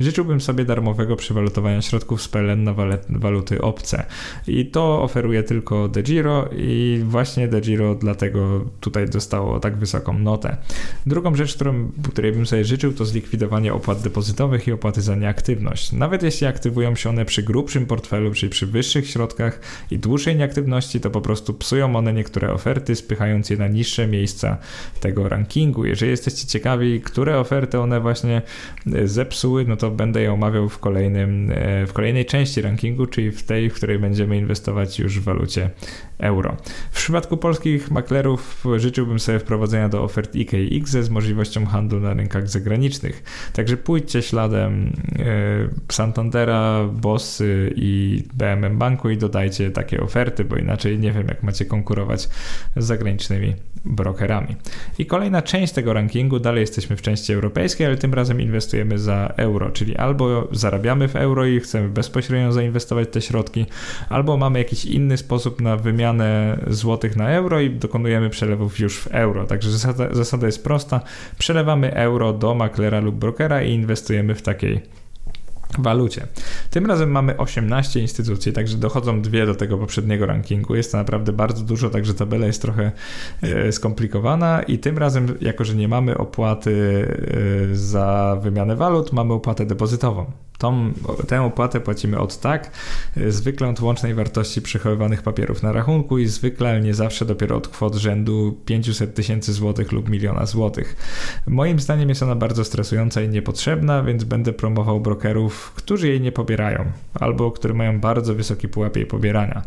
[0.01, 2.75] życzyłbym sobie darmowego przewalutowania środków z PLN na
[3.09, 4.07] waluty obce.
[4.47, 10.57] I to oferuje tylko DeGiro i właśnie DeGiro dlatego tutaj dostało tak wysoką notę.
[11.07, 15.93] Drugą rzecz, którą, której bym sobie życzył, to zlikwidowanie opłat depozytowych i opłaty za nieaktywność.
[15.93, 21.01] Nawet jeśli aktywują się one przy grubszym portfelu, czyli przy wyższych środkach i dłuższej nieaktywności,
[21.01, 24.59] to po prostu psują one niektóre oferty, spychając je na niższe miejsca
[25.01, 25.85] tego rankingu.
[25.85, 28.43] Jeżeli jesteście ciekawi, które oferty one właśnie
[28.95, 33.31] e, zepsuły, no to będę je omawiał w, kolejnym, e, w kolejnej części rankingu, czyli
[33.31, 35.71] w tej, w której będziemy inwestować już w walucie
[36.19, 36.57] euro.
[36.91, 42.49] W przypadku polskich maklerów życzyłbym sobie wprowadzenia do ofert IKX z możliwością handlu na rynkach
[42.49, 43.23] zagranicznych.
[43.53, 50.99] Także pójdźcie śladem e, Santandera, Bossy i BMM Banku i dodajcie takie oferty, bo inaczej
[50.99, 52.29] nie wiem, jak macie konkurować
[52.77, 54.57] z zagranicznymi brokerami.
[54.99, 59.35] I kolejna część tego rankingu, dalej jesteśmy w części europejskiej, ale tym razem inwestujemy za
[59.37, 63.67] euro, czyli albo zarabiamy w euro i chcemy bezpośrednio zainwestować te środki,
[64.09, 66.06] albo mamy jakiś inny sposób na wymianę
[66.67, 69.47] złotych na euro i dokonujemy przelewów już w euro.
[69.47, 71.01] Także zasada, zasada jest prosta:
[71.39, 74.83] przelewamy euro do maklera lub brokera i inwestujemy w takiej
[75.79, 76.27] walucie.
[76.71, 80.75] Tym razem mamy 18 instytucji, także dochodzą dwie do tego poprzedniego rankingu.
[80.75, 82.93] Jest to naprawdę bardzo dużo, także tabela jest trochę
[83.43, 87.07] e, skomplikowana i tym razem, jako że nie mamy opłaty
[87.73, 90.27] e, za wymianę walut, mamy opłatę depozytową.
[90.59, 90.93] Tą,
[91.29, 92.71] tę opłatę płacimy od tak,
[93.29, 97.69] zwykle od łącznej wartości przechowywanych papierów na rachunku i zwykle, ale nie zawsze dopiero od
[97.69, 100.97] kwot rzędu 500 tysięcy złotych lub miliona złotych.
[101.47, 106.33] Moim zdaniem jest ona bardzo stresująca i niepotrzebna, więc będę promował brokerów, którzy jej nie
[106.33, 109.63] pobierają albo które mają bardzo wysoki pułap jej pobierania.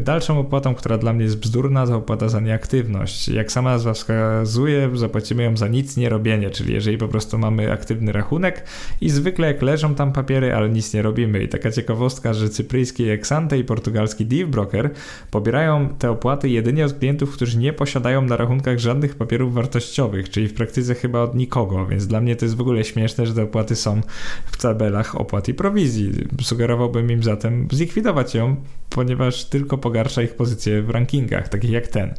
[0.00, 3.28] Dalszą opłatą, która dla mnie jest bzdurna, to opłata za nieaktywność.
[3.28, 7.72] Jak sama nazwa wskazuje, zapłacimy ją za nic nie robienie, czyli jeżeli po prostu mamy
[7.72, 8.64] aktywny rachunek
[9.00, 11.42] i zwykle jak leżą tam papiery, ale nic nie robimy.
[11.42, 14.90] I taka ciekawostka, że cypryjski Exante i portugalski Div Broker
[15.30, 20.48] pobierają te opłaty jedynie od klientów, którzy nie posiadają na rachunkach żadnych papierów wartościowych, czyli
[20.48, 23.42] w praktyce chyba od nikogo, więc dla mnie to jest w ogóle śmieszne, że te
[23.42, 24.00] opłaty są
[24.46, 26.12] w tabelach opłat i prowizji.
[26.42, 28.56] Sugerowałbym im zatem zlikwidować ją,
[28.90, 32.14] ponieważ tylko pogarsza ich pozycję w rankingach, takich jak ten.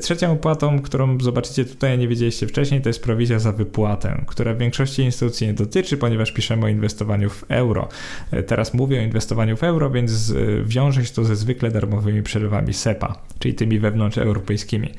[0.00, 4.58] Trzecią opłatą, którą zobaczycie tutaj, nie wiedzieliście wcześniej, to jest prowizja za wypłatę, która w
[4.58, 7.88] większości instytucji nie dotyczy, ponieważ piszemy o inwestowaniu inwestowaniu w euro.
[8.30, 12.22] E, teraz mówię o inwestowaniu w euro, więc e, wiąże się to ze zwykle darmowymi
[12.22, 14.94] przelewami SEPA, czyli tymi wewnątrzeuropejskimi.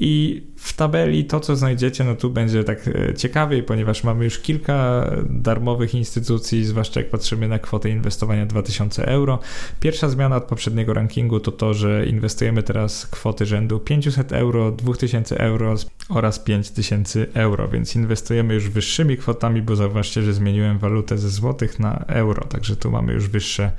[0.00, 4.38] I w tabeli to, co znajdziecie, no tu będzie tak e, ciekawiej, ponieważ mamy już
[4.38, 9.38] kilka darmowych instytucji, zwłaszcza jak patrzymy na kwotę inwestowania 2000 euro.
[9.80, 15.38] Pierwsza zmiana od poprzedniego rankingu to to, że inwestujemy teraz kwoty rzędu 500 euro, 2000
[15.38, 15.74] euro
[16.08, 21.78] oraz 5000 euro, więc inwestujemy już wyższymi kwotami, bo zauważcie, że zmieniłem walutę ze złotych
[21.78, 23.70] na euro, także tu mamy już wyższe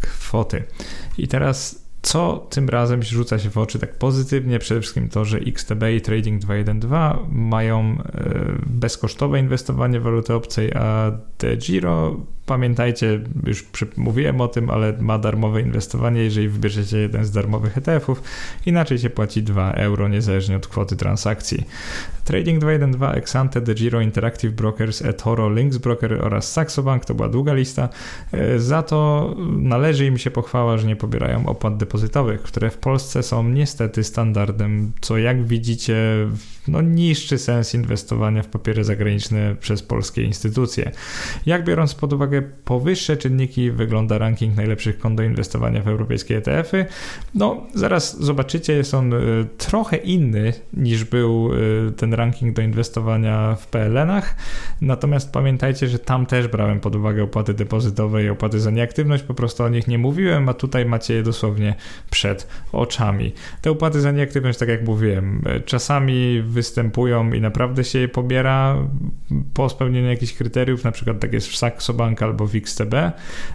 [0.00, 0.62] kwoty.
[1.18, 4.58] I teraz co tym razem rzuca się w oczy tak pozytywnie?
[4.58, 10.72] Przede wszystkim to, że XTB i Trading 212 mają e, bezkosztowe inwestowanie w waluty obcej,
[10.74, 12.16] a DeGiro
[12.46, 13.64] Pamiętajcie, już
[13.96, 18.22] mówiłem o tym, ale ma darmowe inwestowanie, jeżeli wybierzecie jeden z darmowych ETF-ów,
[18.66, 21.64] inaczej się płaci 2 euro niezależnie od kwoty transakcji.
[22.24, 27.54] Trading 212, Exante, DeGiro, Interactive Brokers, eToro, Lynx Broker oraz Saxo Bank to była długa
[27.54, 27.88] lista.
[28.32, 33.22] E, za to należy im się pochwała, że nie pobierają opłat depozytowych, które w Polsce
[33.22, 35.96] są niestety standardem, co jak widzicie
[36.68, 40.90] no, niszczy sens inwestowania w papiery zagraniczne przez polskie instytucje.
[41.46, 46.86] Jak biorąc pod uwagę powyższe czynniki wygląda ranking najlepszych kont do inwestowania w europejskie ETF-y?
[47.34, 49.14] No, zaraz zobaczycie, jest on
[49.58, 54.36] trochę inny niż był e, ten ranking do inwestowania w PLN-ach,
[54.80, 59.34] natomiast pamiętajcie, że tam też brałem pod uwagę opłaty depozytowe i opłaty za nieaktywność, po
[59.34, 61.74] prostu o nich nie mówiłem, a tutaj macie je dosłownie
[62.10, 63.32] przed oczami.
[63.62, 68.76] Te opłaty za nieaktywność, tak jak mówiłem, e, czasami występują i naprawdę się je pobiera
[69.54, 72.94] po spełnieniu jakichś kryteriów, na przykład tak jest w Saxo Bank albo w XTB,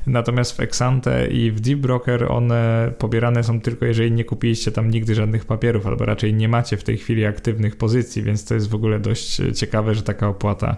[0.08, 4.92] natomiast w Exante i w Deep Broker one pobierane są tylko jeżeli nie kupiliście tam
[4.92, 8.70] nigdy żadnych papierów, albo raczej nie macie w tej chwili aktywnych pozycji, więc to jest
[8.70, 10.76] w ogóle dość ciekawe, że taka opłata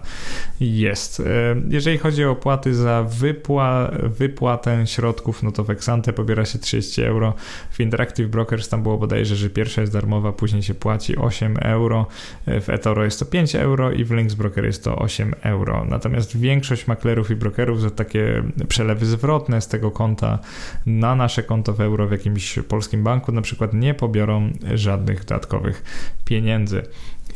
[0.60, 1.20] jest.
[1.20, 1.24] E,
[1.68, 7.02] jeżeli chodzi o opłaty za wypła wypłatę środków, no to w Exante pobiera się 30
[7.02, 7.34] euro,
[7.70, 12.06] w Interactive Brokers tam było bodajże, że pierwsza jest darmowa, później się płaci 8 euro,
[12.46, 15.84] w eToro jest to 5 euro i w Lynx Broker jest to 8 euro.
[15.88, 20.38] Natomiast większość maklerów i brokerów za takie przelewy zwrotne z tego konta
[20.86, 25.82] na nasze konto w euro w jakimś polskim banku na przykład nie pobiorą żadnych dodatkowych
[26.24, 26.82] pieniędzy.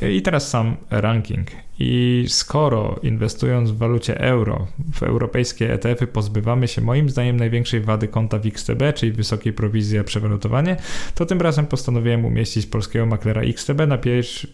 [0.02, 1.50] I teraz sam ranking.
[1.80, 8.08] I skoro inwestując w walucie euro, w europejskie ETF-y, pozbywamy się moim zdaniem największej wady
[8.08, 10.76] konta w XTB, czyli wysokiej prowizji a przewalutowanie,
[11.14, 13.98] to tym razem postanowiłem umieścić polskiego maklera XTB na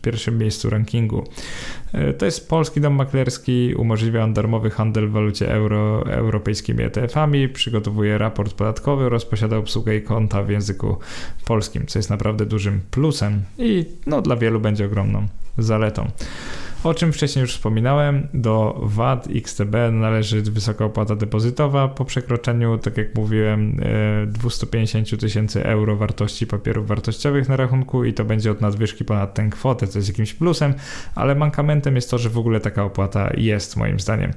[0.03, 1.25] pierwszym miejscu rankingu.
[1.93, 7.49] E, to jest polski dom maklerski, umożliwia on darmowy handel w walucie euro europejskimi ETF-ami,
[7.49, 10.97] przygotowuje raport podatkowy oraz posiada obsługę i konta w języku
[11.45, 16.09] polskim, co jest naprawdę dużym plusem i no, dla wielu będzie ogromną zaletą.
[16.85, 22.97] O czym wcześniej już wspominałem, do VAT XTB należy wysoka opłata depozytowa po przekroczeniu, tak
[22.97, 23.81] jak mówiłem,
[24.27, 29.35] 250 e, tysięcy euro wartości papierów wartościowych na rachunku i to będzie od nadwyżki ponad
[29.35, 30.75] tę kwotę, co jest jakimś plusem,
[31.15, 34.31] ale mankamentem jest to, że w ogóle taka opłata jest moim zdaniem.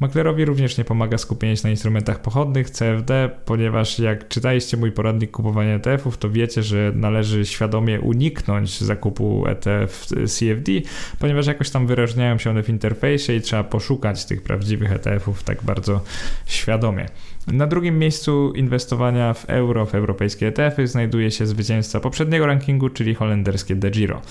[0.00, 5.30] Maklerowi również nie pomaga skupienie się na instrumentach pochodnych CFD, ponieważ jak czytaliście mój poradnik
[5.30, 10.72] kupowania ETF-ów, to wiecie, że należy świadomie uniknąć zakupu ETF CFD,
[11.18, 15.62] ponieważ jakoś tam wyróżniają się one w interfejsie i trzeba poszukać tych prawdziwych ETF-ów tak
[15.62, 16.00] bardzo
[16.46, 17.06] świadomie.
[17.52, 23.14] Na drugim miejscu inwestowania w euro, w europejskie ETF-y znajduje się zwycięzca poprzedniego rankingu, czyli
[23.14, 24.22] holenderskie De Giro.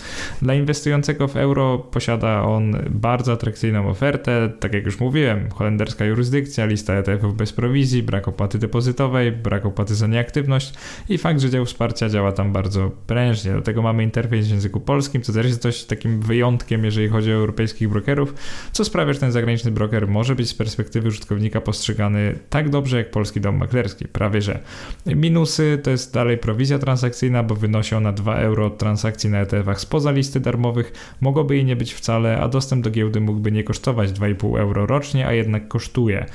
[0.42, 6.66] Dla inwestującego w euro posiada on bardzo atrakcyjną ofertę, tak jak już mówiłem, holenderska jurysdykcja,
[6.66, 10.74] lista ETF-ów bez prowizji, brak opłaty depozytowej, brak opłaty za nieaktywność
[11.10, 13.52] i fakt, że dział wsparcia działa tam bardzo prężnie.
[13.52, 17.32] Do tego mamy interfejs w języku polskim, co też jest dość takim wyjątkiem, jeżeli chodzi
[17.32, 18.34] o europejskich brokerów,
[18.72, 23.12] co sprawia, że ten zagraniczny broker może być z perspektywy użytkownika postrzegany tak dobrze, jak
[23.12, 24.60] polski dom maklerski, prawie że.
[25.06, 29.80] Minusy to jest dalej prowizja transakcyjna, bo wynosi ona 2 euro od transakcji na ETF-ach
[29.80, 34.12] spoza listy darmowych, mogłoby jej nie być wcale, a dostęp do giełdy mógłby nie kosztować
[34.12, 36.26] 2,5 euro rocznie, a jednak kosztuje.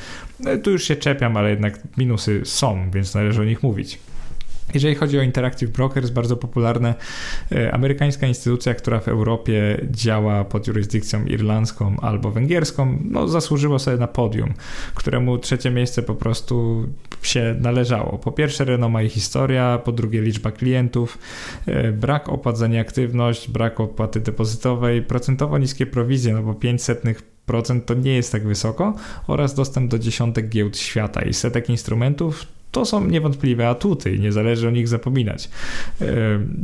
[0.63, 3.99] Tu już się czepiam, ale jednak minusy są, więc należy o nich mówić.
[4.75, 6.95] Jeżeli chodzi o Interactive Brokers, bardzo popularna
[7.53, 13.97] e, amerykańska instytucja, która w Europie działa pod jurysdykcją irlandzką albo węgierską, no, zasłużyło sobie
[13.97, 14.55] na podium,
[14.95, 16.87] któremu trzecie miejsce po prostu
[17.23, 18.19] się należało.
[18.19, 21.19] Po pierwsze renoma i historia, po drugie liczba klientów,
[21.67, 27.03] e, brak opłat za nieaktywność, brak opłaty depozytowej, procentowo niskie prowizje, no bo 500
[27.47, 28.95] procent to nie jest tak wysoko
[29.27, 34.33] oraz dostęp do dziesiątek giełd świata i setek instrumentów to są niewątpliwe atuty i nie
[34.33, 35.51] zależy o nich zapominać.
[36.01, 36.07] E,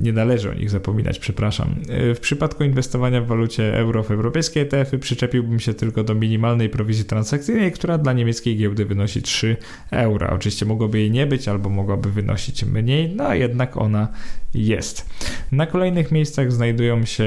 [0.00, 1.74] nie należy o nich zapominać, przepraszam.
[1.88, 6.68] E, w przypadku inwestowania w walucie euro w europejskie ETF-y przyczepiłbym się tylko do minimalnej
[6.68, 9.56] prowizji transakcyjnej, która dla niemieckiej giełdy wynosi 3
[9.90, 10.30] euro.
[10.30, 14.08] Oczywiście mogłoby jej nie być albo mogłaby wynosić mniej, no a jednak ona
[14.54, 15.10] jest.
[15.52, 17.24] Na kolejnych miejscach znajdują się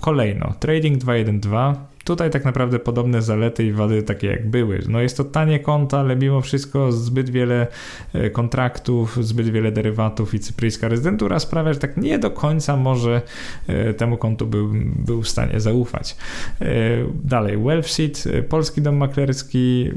[0.00, 4.80] kolejno Trading 212 Tutaj tak naprawdę podobne zalety i wady takie jak były.
[4.88, 7.66] No jest to tanie konto, ale mimo wszystko zbyt wiele
[8.12, 13.22] e, kontraktów, zbyt wiele derywatów i cypryjska rezydentura sprawia, że tak nie do końca może
[13.66, 16.16] e, temu kontu był, był w stanie zaufać.
[16.60, 16.66] E,
[17.24, 19.90] dalej, Wealthseed, polski dom maklerski,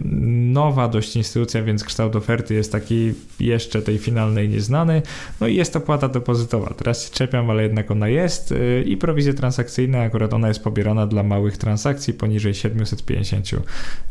[0.53, 5.01] nowa dość instytucja, więc kształt oferty jest taki jeszcze tej finalnej nieznany.
[5.41, 6.73] No i jest opłata depozytowa.
[6.77, 8.53] Teraz się czepiam, ale jednak ona jest
[8.85, 13.49] i prowizje transakcyjne, akurat ona jest pobierana dla małych transakcji, transakcji poniżej 750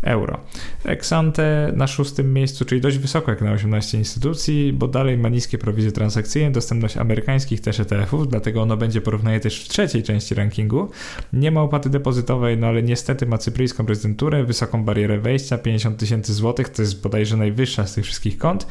[0.02, 0.40] euro.
[0.84, 5.58] Exante na szóstym miejscu, czyli dość wysoko jak na 18 instytucji, bo dalej ma niskie
[5.58, 10.90] prowizje transakcyjne, dostępność amerykańskich też ETF-ów, dlatego ono będzie porównanie też w trzeciej części rankingu.
[11.32, 16.34] Nie ma opłaty depozytowej, no ale niestety ma cypryjską rezydenturę, wysoką barierę wejścia, 50 tysięcy
[16.34, 18.66] złotych, to jest bodajże najwyższa z tych wszystkich kont.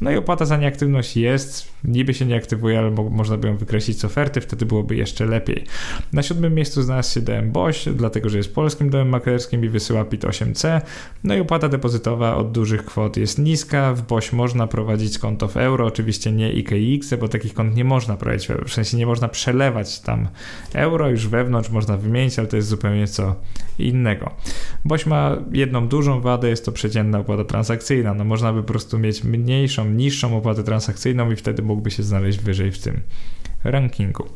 [0.00, 3.56] No i opłata za nieaktywność jest, niby się nie aktywuje, ale mo można by ją
[3.56, 5.64] wykreślić z oferty, wtedy byłoby jeszcze lepiej.
[6.12, 10.04] Na siódmym miejscu znalazł się DM Boś, dlatego że jest polskim domem maklerskim i wysyła
[10.04, 10.80] PIT 8C.
[11.24, 13.94] No i opłata depozytowa od dużych kwot jest niska.
[13.94, 18.16] W BOŚ można prowadzić konto w euro, oczywiście nie IKX, bo takich kont nie można
[18.16, 20.28] prowadzić, w sensie nie można przelewać tam
[20.74, 23.34] euro, już wewnątrz można wymienić, ale to jest zupełnie co
[23.78, 24.30] innego.
[24.84, 28.14] BOŚ ma jedną dużą wadę, jest to przeciętna opłata transakcyjna.
[28.14, 32.38] No można by po prostu mieć mniejszą, niższą opłatę transakcyjną i wtedy mógłby się znaleźć
[32.38, 33.00] wyżej w tym
[33.64, 34.28] rankingu.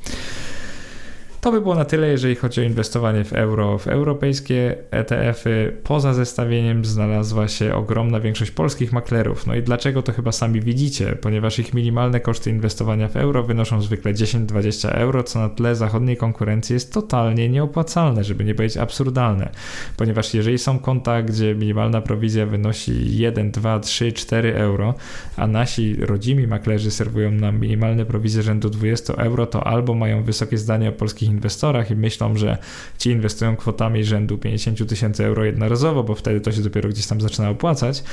[1.40, 3.78] To by było na tyle, jeżeli chodzi o inwestowanie w euro.
[3.78, 9.46] W europejskie ETF-y poza zestawieniem znalazła się ogromna większość polskich maklerów.
[9.46, 11.16] No i dlaczego to chyba sami widzicie?
[11.20, 16.16] Ponieważ ich minimalne koszty inwestowania w euro wynoszą zwykle 10-20 euro, co na tle zachodniej
[16.16, 19.50] konkurencji jest totalnie nieopłacalne, żeby nie powiedzieć absurdalne.
[19.96, 24.94] Ponieważ jeżeli są konta, gdzie minimalna prowizja wynosi 1, 2, 3, 4 euro,
[25.36, 30.58] a nasi rodzimi maklerzy serwują nam minimalne prowizje rzędu 20 euro, to albo mają wysokie
[30.58, 32.58] zdanie o polskich inwestorach i myślą, że
[32.98, 37.20] ci inwestują kwotami rzędu 50 tysięcy euro jednorazowo, bo wtedy to się dopiero gdzieś tam
[37.20, 38.04] zaczyna opłacać,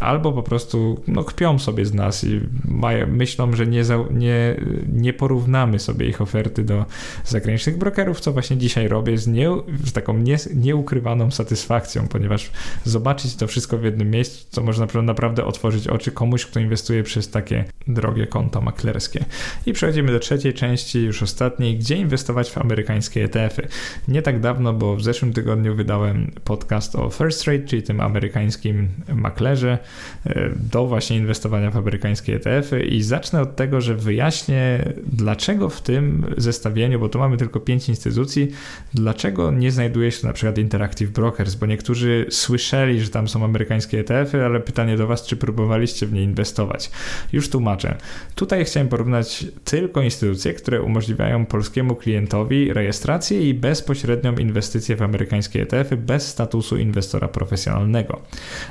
[0.00, 4.60] albo po prostu no, kpią sobie z nas i mają, myślą, że nie, za, nie,
[4.92, 6.84] nie porównamy sobie ich oferty do
[7.24, 9.50] zagranicznych brokerów, co właśnie dzisiaj robię z, nie,
[9.84, 12.50] z taką nie, nieukrywaną satysfakcją, ponieważ
[12.84, 17.30] zobaczyć to wszystko w jednym miejscu, to można naprawdę otworzyć oczy komuś, kto inwestuje przez
[17.30, 19.24] takie drogie konta maklerskie.
[19.66, 23.68] I przechodzimy do trzeciej części, już ostatniej, gdzie inwestować w amerykańskie ETF-y.
[24.08, 28.88] Nie tak dawno, bo w zeszłym tygodniu wydałem podcast o First Trade, czyli tym amerykańskim
[29.14, 29.78] maklerze,
[30.26, 35.82] e, do właśnie inwestowania w amerykańskie ETF-y i zacznę od tego, że wyjaśnię, dlaczego w
[35.82, 38.48] tym zestawieniu, bo tu mamy tylko pięć instytucji,
[38.94, 44.00] dlaczego nie znajduje się na przykład Interactive Brokers, bo niektórzy słyszeli, że tam są amerykańskie
[44.00, 46.90] ETF-y, ale pytanie do Was, czy próbowaliście w nie inwestować?
[47.32, 47.96] Już tłumaczę.
[48.34, 55.62] Tutaj chciałem porównać tylko instytucje, które umożliwiają polskiemu klientowi rejestrację i bezpośrednią inwestycję w amerykańskie
[55.62, 58.20] ETF-y bez statusu inwestora profesjonalnego.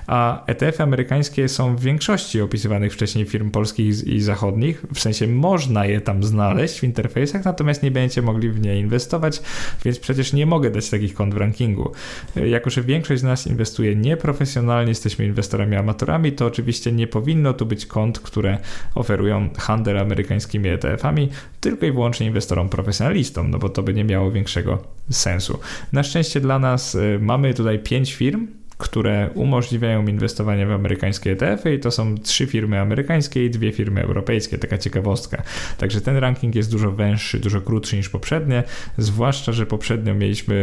[0.07, 5.85] A ETF-y amerykańskie są w większości opisywanych wcześniej firm polskich i zachodnich, w sensie można
[5.85, 9.41] je tam znaleźć w interfejsach, natomiast nie będziecie mogli w nie inwestować,
[9.85, 11.91] więc przecież nie mogę dać takich kont w rankingu.
[12.35, 17.65] Jako, że większość z nas inwestuje nieprofesjonalnie, jesteśmy inwestorami amatorami, to oczywiście nie powinno tu
[17.65, 18.57] być kont, które
[18.95, 21.29] oferują handel amerykańskimi ETF-ami,
[21.61, 25.59] tylko i wyłącznie inwestorom profesjonalistom, no bo to by nie miało większego sensu.
[25.93, 28.47] Na szczęście dla nas y, mamy tutaj pięć firm,
[28.77, 34.01] które umożliwiają inwestowanie w amerykańskie ETF-y i to są trzy firmy amerykańskie i dwie firmy
[34.01, 35.43] europejskie, taka ciekawostka.
[35.77, 38.63] Także ten ranking jest dużo węższy, dużo krótszy niż poprzednie,
[38.97, 40.55] zwłaszcza, że poprzednio mieliśmy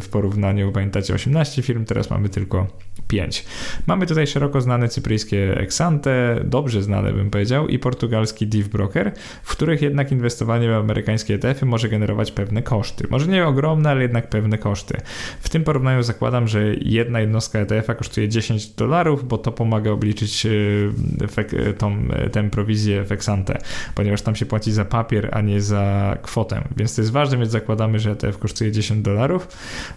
[0.00, 2.66] w porównaniu, pamiętacie, 18 firm, teraz mamy tylko
[3.10, 3.44] 5.
[3.86, 9.50] Mamy tutaj szeroko znane cypryjskie Exante, dobrze znane bym powiedział, i portugalski Div Broker, w
[9.50, 13.06] których jednak inwestowanie w amerykańskie ETF-y może generować pewne koszty.
[13.10, 14.96] Może nie ogromne, ale jednak pewne koszty.
[15.40, 20.46] W tym porównaniu zakładam, że jedna jednostka ETF-a kosztuje 10 dolarów, bo to pomaga obliczyć
[20.46, 23.58] e, tą, e, tę prowizję w Exante,
[23.94, 26.62] ponieważ tam się płaci za papier, a nie za kwotę.
[26.76, 29.48] Więc to jest ważne, więc zakładamy, że ETF kosztuje 10 dolarów.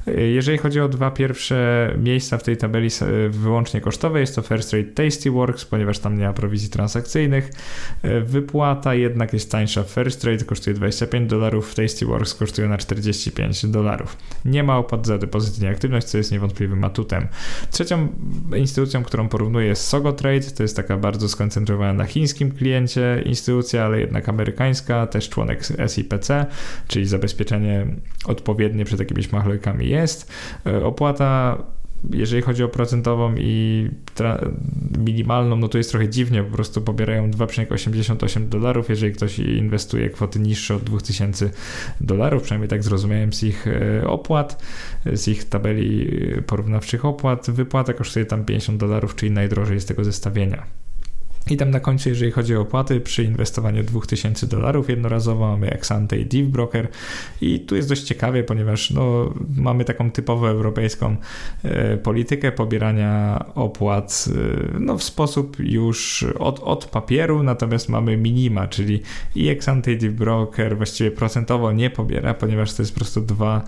[0.07, 2.89] Jeżeli chodzi o dwa pierwsze miejsca w tej tabeli
[3.29, 7.49] wyłącznie kosztowe, jest to First Rate Tastyworks, ponieważ tam nie ma prowizji transakcyjnych.
[8.23, 9.83] Wypłata jednak jest tańsza.
[9.83, 14.17] First Rate kosztuje 25 dolarów, Tastyworks kosztuje na 45 dolarów.
[14.45, 17.27] Nie ma opłat za depozyt i nieaktywność, co jest niewątpliwym atutem.
[17.71, 18.07] Trzecią
[18.55, 23.85] instytucją, którą porównuję jest Sogo Trade, to jest taka bardzo skoncentrowana na chińskim kliencie instytucja,
[23.85, 26.45] ale jednak amerykańska, też członek SIPC,
[26.87, 27.87] czyli zabezpieczenie
[28.25, 30.31] odpowiednie przed jakimiś machlojkami jest.
[30.65, 31.57] E, opłata
[32.09, 33.89] jeżeli chodzi o procentową i
[34.97, 40.39] minimalną, no to jest trochę dziwnie, po prostu pobierają 2,88 dolarów, jeżeli ktoś inwestuje kwoty
[40.39, 41.49] niższe od 2000
[42.01, 44.63] dolarów, przynajmniej tak zrozumiałem z ich e, opłat,
[45.13, 47.51] z ich tabeli e, porównawczych opłat.
[47.51, 50.82] Wypłata kosztuje tam 50 dolarów, czyli najdrożej z tego zestawienia.
[51.49, 56.17] I tam na końcu, jeżeli chodzi o opłaty, przy inwestowaniu 2000 dolarów jednorazowo mamy Exante
[56.17, 56.87] i Div Broker.
[57.41, 61.15] I tu jest dość ciekawie, ponieważ no, mamy taką typowo europejską
[61.63, 64.25] e, politykę pobierania opłat
[64.75, 69.01] e, no, w sposób już od, od papieru, natomiast mamy minima, czyli
[69.35, 73.63] i Exante i Div Broker właściwie procentowo nie pobiera, ponieważ to jest po prostu 2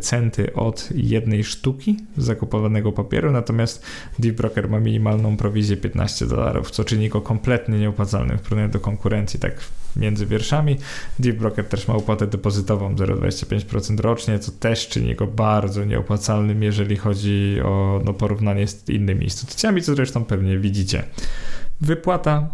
[0.00, 3.86] centy od jednej sztuki zakupowanego papieru, natomiast
[4.18, 9.40] Div Broker ma minimalną prowizję 15 dolarów, co czyni kompletnie nieopłacalnym w porównaniu do konkurencji,
[9.40, 9.60] tak
[9.96, 10.76] między wierszami.
[11.18, 16.96] Deep Broker też ma opłatę depozytową 0,25% rocznie, co też czyni go bardzo nieopłacalnym, jeżeli
[16.96, 21.04] chodzi o no, porównanie z innymi instytucjami, co zresztą pewnie widzicie.
[21.80, 22.48] Wypłata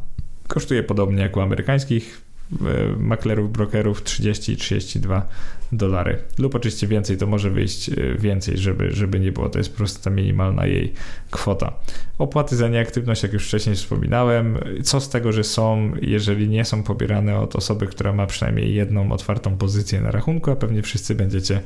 [0.49, 5.29] kosztuje podobnie jak u amerykańskich e, maklerów, brokerów 30 32
[5.73, 6.19] dolary.
[6.39, 9.49] Lub oczywiście więcej, to może wyjść e, więcej, żeby, żeby nie było.
[9.49, 10.93] To jest po prostu ta minimalna jej
[11.31, 11.73] kwota.
[12.19, 14.59] Opłaty za nieaktywność, jak już wcześniej wspominałem.
[14.83, 19.13] Co z tego, że są, jeżeli nie są pobierane od osoby, która ma przynajmniej jedną
[19.13, 21.61] otwartą pozycję na rachunku, a pewnie wszyscy będziecie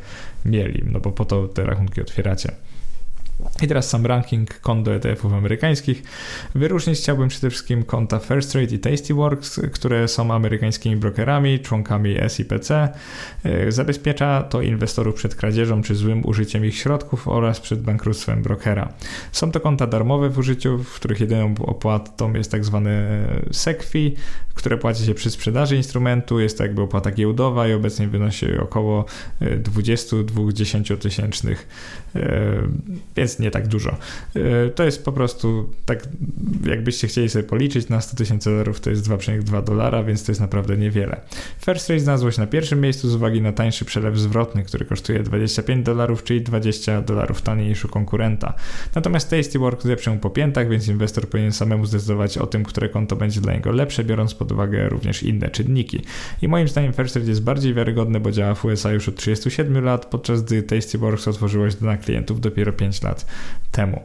[0.44, 2.52] mieli, no bo po to te rachunki otwieracie.
[3.62, 6.02] I teraz sam ranking kont do ETF-ów amerykańskich.
[6.54, 12.70] Wyróżnić chciałbym przede wszystkim konta First Trade i Tastyworks, które są amerykańskimi brokerami, członkami SIPC.
[12.70, 18.92] E, zabezpiecza to inwestorów przed kradzieżą czy złym użyciem ich środków oraz przed bankructwem brokera.
[19.32, 24.14] Są to konta darmowe w użyciu, w których jedyną opłatą jest tak zwany SEC fee,
[24.54, 26.40] które płaci się przy sprzedaży instrumentu.
[26.40, 29.04] Jest to jakby opłata giełdowa i obecnie wynosi około
[29.58, 31.68] 22 e, tysięcznych,
[32.16, 32.52] e,
[33.16, 33.96] więc nie, tak dużo.
[34.36, 36.08] E, to jest po prostu tak,
[36.66, 40.40] jakbyście chcieli sobie policzyć, na 100 tysięcy dolarów to jest 2,2 dolara, więc to jest
[40.40, 41.20] naprawdę niewiele.
[41.64, 45.22] First Rate znalazło się na pierwszym miejscu z uwagi na tańszy przelew zwrotny, który kosztuje
[45.22, 48.54] 25 dolarów, czyli 20 dolarów taniej niż u konkurenta.
[48.94, 53.40] Natomiast Tastywork zeprzę po piętach, więc inwestor powinien samemu zdecydować o tym, które konto będzie
[53.40, 56.02] dla niego lepsze, biorąc pod uwagę również inne czynniki.
[56.42, 59.84] I moim zdaniem First Rate jest bardziej wiarygodny, bo działa w USA już od 37
[59.84, 63.26] lat, podczas gdy Tastyworks otworzyło się dla klientów dopiero 5 lat
[63.74, 64.02] temu.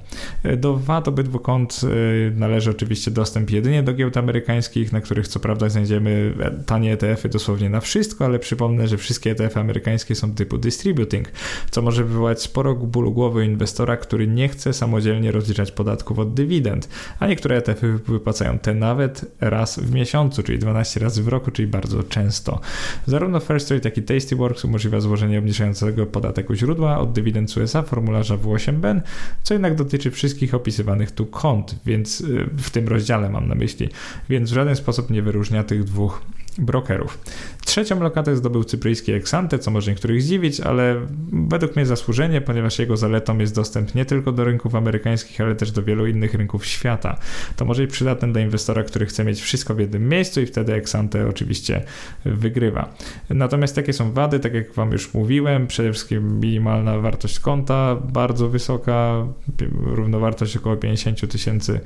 [0.58, 5.40] Do VAT obydwu kont y, należy oczywiście dostęp jedynie do giełd amerykańskich, na których co
[5.40, 6.34] prawda znajdziemy
[6.66, 11.32] tanie ETF-y dosłownie na wszystko, ale przypomnę, że wszystkie ETF-y amerykańskie są typu distributing,
[11.72, 16.90] co może wywołać sporo bólu głowy inwestora, który nie chce samodzielnie rozliczać podatków od dywidend,
[17.20, 21.68] a niektóre ETF-y wypłacają te nawet raz w miesiącu, czyli 12 razy w roku, czyli
[21.68, 22.60] bardzo często.
[23.06, 27.82] Zarówno First Rate, jak i Tastyworks umożliwia złożenie obniżającego podatek u źródła od dywidend USA
[27.82, 29.02] formularza W8BEN,
[29.44, 33.90] co jednak dotyczy wszystkich opisywanych tu kont, więc y, w tym rozdziale mam na myśli,
[34.30, 36.22] więc w żaden sposób nie wyróżnia tych dwóch
[36.58, 37.20] brokerów.
[37.66, 40.96] Trzecią lokatę zdobył cypryjski Exante, co może niektórych zdziwić, ale
[41.32, 45.72] według mnie zasłużenie, ponieważ jego zaletą jest dostęp nie tylko do rynków amerykańskich, ale też
[45.72, 47.18] do wielu innych rynków świata.
[47.56, 50.74] To może być przydatne dla inwestora, który chce mieć wszystko w jednym miejscu i wtedy
[50.74, 51.84] Exante oczywiście
[52.26, 52.94] wygrywa.
[53.30, 54.40] Natomiast jakie są wady?
[54.40, 59.26] Tak jak Wam już mówiłem, przede wszystkim minimalna wartość konta, bardzo wysoka,
[59.72, 61.80] równowartość około 50 tysięcy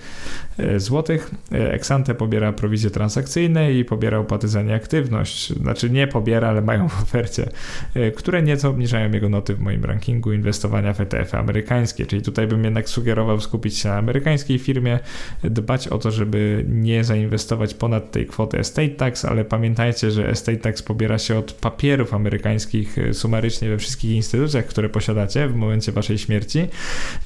[0.57, 1.31] e, złotych.
[1.51, 5.53] Exante pobiera prowizje transakcyjne i pobiera opłaty za nieaktywność.
[5.53, 7.49] Znaczy nie pobiera, ale mają w ofercie,
[7.93, 12.05] e, które nieco obniżają jego noty w moim rankingu inwestowania w ETF-y amerykańskie.
[12.05, 14.99] Czyli tutaj bym jednak sugerował skupić się na amerykańskiej firmie,
[15.43, 20.57] dbać o to, żeby nie zainwestować ponad tej kwoty estate tax, ale pamiętajcie, że estate
[20.57, 25.91] tax pobiera się od papierów amerykańskich e, sumarycznie we wszystkich instytucjach, które posiadacie w momencie
[25.91, 26.67] waszej śmierci,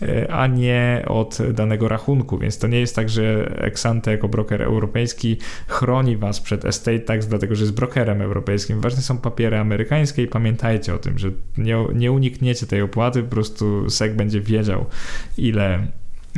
[0.02, 4.62] e, a nie od danego rachunku, więc to nie jest tak, że Exante jako broker
[4.62, 8.82] europejski chroni was przed estate tax, dlatego że jest brokerem europejskim.
[8.82, 13.30] Ważne są papiery amerykańskie i pamiętajcie o tym, że nie, nie unikniecie tej opłaty, po
[13.30, 14.86] prostu SEC będzie wiedział,
[15.38, 15.88] ile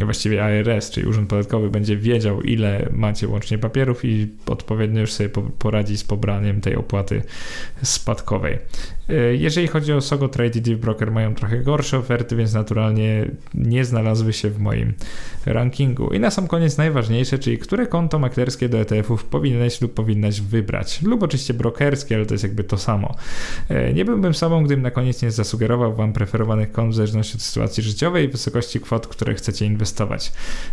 [0.06, 5.30] właściwie ARS, czyli Urząd Podatkowy, będzie wiedział, ile macie łącznie papierów i odpowiednio już sobie
[5.60, 7.22] poradzi z pobraniem tej opłaty
[7.84, 8.58] spadkowej.
[9.10, 13.86] E, jeżeli chodzi o Sogo Trade i Broker mają trochę gorsze oferty, więc naturalnie nie
[13.86, 14.94] znalazły się w moim
[15.46, 16.14] rankingu.
[16.14, 21.02] I na sam koniec najważniejsze, czyli które konto maklerskie do ETF-ów powinieneś lub powinnaś wybrać.
[21.02, 23.16] Lub oczywiście brokerskie, ale to jest jakby to samo.
[23.70, 27.42] E, nie byłbym sobą, gdybym na koniec nie zasugerował Wam preferowanych kont w zależności od
[27.42, 30.32] sytuacji życiowej i wysokości kwot, które chcecie inwestować.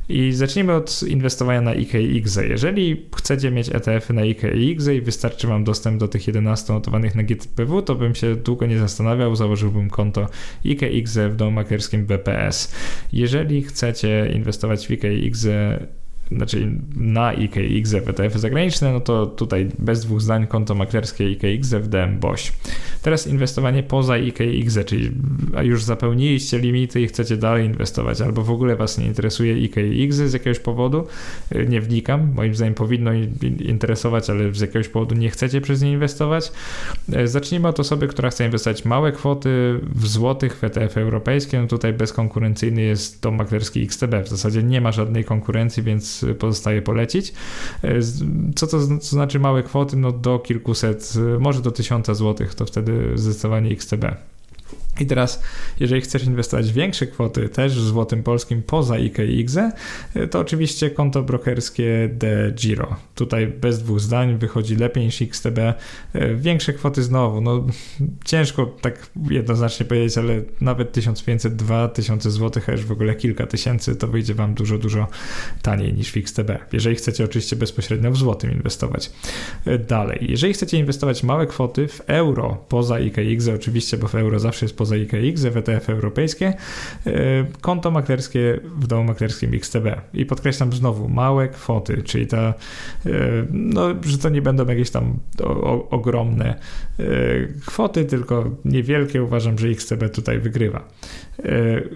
[0.09, 2.39] I zacznijmy od inwestowania na IKX.
[2.49, 7.23] Jeżeli chcecie mieć ETF-y na IKX i wystarczy Wam dostęp do tych 11 notowanych na
[7.23, 10.29] GTPW, to bym się się długo nie zastanawiał, założyłbym konto
[10.65, 12.75] IKX w domu maklerskim BPS.
[13.13, 15.47] Jeżeli chcecie inwestować w IKX
[16.33, 21.89] znaczy na IKX ETF zagraniczne, no to tutaj bez dwóch zdań konto maklerskie IKX w
[21.89, 22.53] DM BOŚ.
[23.03, 25.11] Teraz inwestowanie poza IKX, czyli
[25.63, 30.33] już zapełniliście limity i chcecie dalej inwestować, albo w ogóle Was nie interesuje IKX z
[30.33, 31.07] jakiegoś powodu,
[31.55, 33.11] y, nie wnikam, moim zdaniem powinno
[33.59, 36.53] interesować, ale z jakiegoś powodu nie chcecie przez nie inwestować.
[37.15, 41.67] Y, zacznijmy od osoby, która chce inwestować małe kwoty w złotych w ETF europejskie, no
[41.67, 47.33] tutaj bezkonkurencyjny jest dom maklerski XTB, w zasadzie nie ma żadnej konkurencji, więc pozostaje polecić.
[47.85, 48.01] Y,
[48.57, 49.97] co to, znaczy małe kwoty?
[49.97, 54.05] No do kilkuset, może do tysiąca złotych, to wtedy zdecydowanie XTB.
[55.01, 55.43] I teraz,
[55.81, 59.57] jeżeli chcesz inwestować większe kwoty też w złotym polskim poza IKX,
[60.31, 62.97] to oczywiście konto brokerskie The Giro.
[63.17, 65.59] Tutaj bez dwóch zdań wychodzi lepiej niż XTB.
[66.35, 67.67] Większe kwoty znowu, no
[68.25, 71.53] ciężko tak jednoznacznie powiedzieć, ale nawet 1500,
[71.95, 75.07] 1000 zł, a już w ogóle kilka tysięcy, to wyjdzie Wam dużo, dużo
[75.63, 76.51] taniej niż w XTB.
[76.73, 79.11] Jeżeli chcecie oczywiście bezpośrednio w złotym inwestować.
[79.89, 84.65] Dalej, jeżeli chcecie inwestować małe kwoty w euro poza IKX, oczywiście, bo w euro zawsze
[84.65, 86.55] jest poza IKX, WTF europejskie,
[87.07, 87.13] e,
[87.61, 89.87] konto maklerskie w domu maklerskim XTB.
[90.15, 92.55] I podkreślam znowu, małe kwoty, czyli ta,
[93.06, 93.06] e,
[93.51, 95.19] no, że to nie będą jakieś tam
[95.91, 96.55] ogromne
[96.99, 97.05] e,
[97.67, 99.23] kwoty, tylko niewielkie.
[99.23, 100.89] Uważam, że XTB tutaj wygrywa.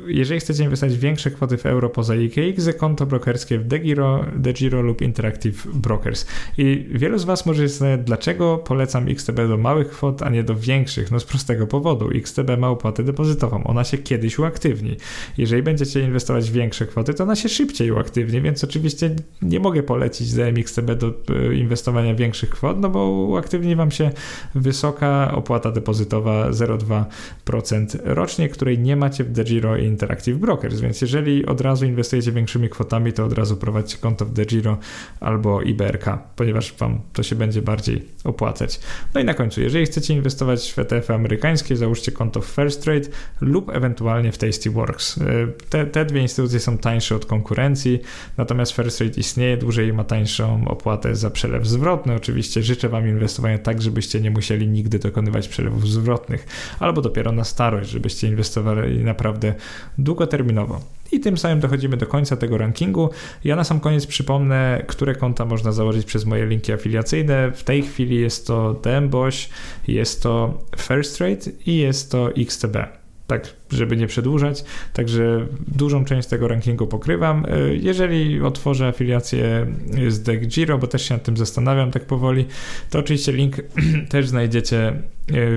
[0.06, 5.02] Jeżeli chcecie inwestować większe kwoty w euro poza IKX, konto brokerskie w DeGiro, DeGiro lub
[5.02, 6.26] Interactive Brokers.
[6.58, 10.42] I wielu z Was może się zastanawiać, dlaczego polecam XTB do małych kwot, a nie
[10.42, 11.10] do większych.
[11.10, 12.10] No z prostego powodu.
[12.14, 13.64] XTB ma opłatę depozytową.
[13.64, 14.96] Ona się kiedyś uaktywni.
[15.38, 19.82] Jeżeli będziecie inwestować w większe kwoty, to ona się szybciej uaktywni, więc oczywiście nie mogę
[19.82, 24.10] polecić DMXTB do e, inwestowania większych kwot, no bo uaktywni Wam się
[24.54, 31.46] wysoka opłata depozytowa 0,2% rocznie, której nie macie w DeGiro i Interactive Brokers, więc jeżeli
[31.46, 34.78] od razu inwestujecie większymi kwotami, to od razu prowadźcie konto w DeGiro
[35.20, 36.04] albo IBRK,
[36.36, 38.80] ponieważ Wam to się będzie bardziej opłacać.
[39.14, 43.08] No i na końcu, jeżeli chcecie inwestować w ETF amerykańskie, załóżcie konto w First Trade
[43.40, 45.18] lub ewentualnie w Tastyworks.
[45.18, 45.22] E,
[45.68, 48.00] te, te dwie instytucje są tańsze od konkurencji,
[48.36, 52.14] natomiast First Trade istnieje dłużej i ma tańszą opłatę za przelew zwrotny.
[52.14, 56.46] Oczywiście życzę Wam inwestowania tak, żebyście nie musieli nigdy dokonywać przelewów zwrotnych,
[56.80, 59.54] albo dopiero na starość, żebyście inwestowali naprawdę
[59.98, 60.80] długoterminowo.
[61.12, 63.10] I tym samym dochodzimy do końca tego rankingu.
[63.44, 67.52] Ja na sam koniec przypomnę, które konta można założyć przez moje linki afiliacyjne.
[67.52, 69.48] W tej chwili jest to DMBOŚ,
[69.88, 72.99] jest to First Trade i jest to XTB
[73.30, 74.64] tak żeby nie przedłużać.
[74.92, 77.46] Także dużą część tego rankingu pokrywam.
[77.72, 79.66] Jeżeli otworzę afiliację
[80.08, 82.46] z Deck Giro, bo też się nad tym zastanawiam tak powoli,
[82.90, 83.56] to oczywiście link
[84.10, 85.02] też znajdziecie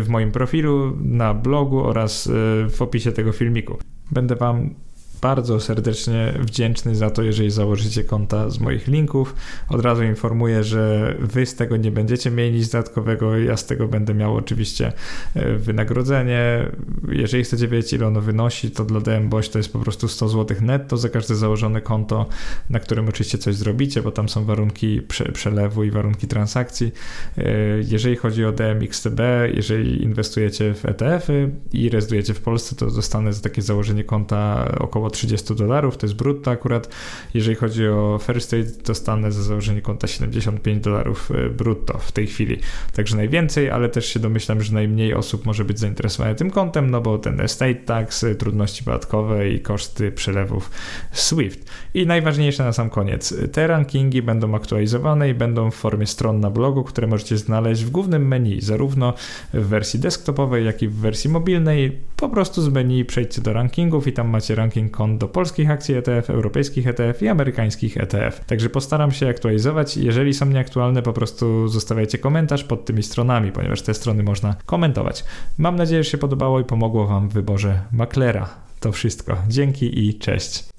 [0.01, 2.29] w moim profilu, na blogu oraz
[2.69, 3.77] w opisie tego filmiku.
[4.11, 4.75] Będę Wam
[5.23, 9.35] bardzo serdecznie wdzięczny za to, jeżeli założycie konta z moich linków.
[9.69, 13.87] Od razu informuję, że wy z tego nie będziecie mieli nic dodatkowego, ja z tego
[13.87, 14.93] będę miał oczywiście
[15.35, 16.71] e, wynagrodzenie.
[17.11, 20.29] Jeżeli chcecie wiedzieć, ile ono wynosi, to dla DM Boś to jest po prostu 100
[20.29, 22.25] zł netto za każde założone konto,
[22.69, 26.91] na którym oczywiście coś zrobicie, bo tam są warunki prze przelewu i warunki transakcji.
[27.37, 27.43] E,
[27.87, 29.19] jeżeli chodzi o DMXTB,
[29.53, 35.12] jeżeli inwestujecie w ETF-y i rezydujecie w Polsce, to dostanę za takie założenie konta około
[35.13, 36.89] 30 dolarów, to jest brutto akurat.
[37.33, 42.27] Jeżeli chodzi o First Aid, dostanę za założenie konta 75 dolarów e, brutto w tej
[42.27, 42.57] chwili.
[42.93, 47.01] Także najwięcej, ale też się domyślam, że najmniej osób może być zainteresowane tym kontem, no
[47.01, 50.71] bo ten estate tax, e, trudności podatkowe i koszty przelewów
[51.11, 51.59] SWIFT.
[51.93, 56.49] I najważniejsze na sam koniec, te rankingi będą aktualizowane i będą w formie stron na
[56.49, 59.13] blogu, które możecie znaleźć w głównym menu, zarówno
[59.53, 61.99] w wersji desktopowej, jak i w wersji mobilnej.
[62.17, 65.95] Po prostu z menu przejdźcie do rankingów i tam macie ranking kont do polskich akcji
[65.95, 68.45] ETF, europejskich ETF i amerykańskich ETF.
[68.45, 69.97] Także postaram się aktualizować.
[69.97, 75.23] Jeżeli są nieaktualne, po prostu zostawiajcie komentarz pod tymi stronami, ponieważ te strony można komentować.
[75.57, 78.49] Mam nadzieję, że się podobało i pomogło Wam w wyborze maklera.
[78.79, 79.37] To wszystko.
[79.47, 80.72] Dzięki i cześć.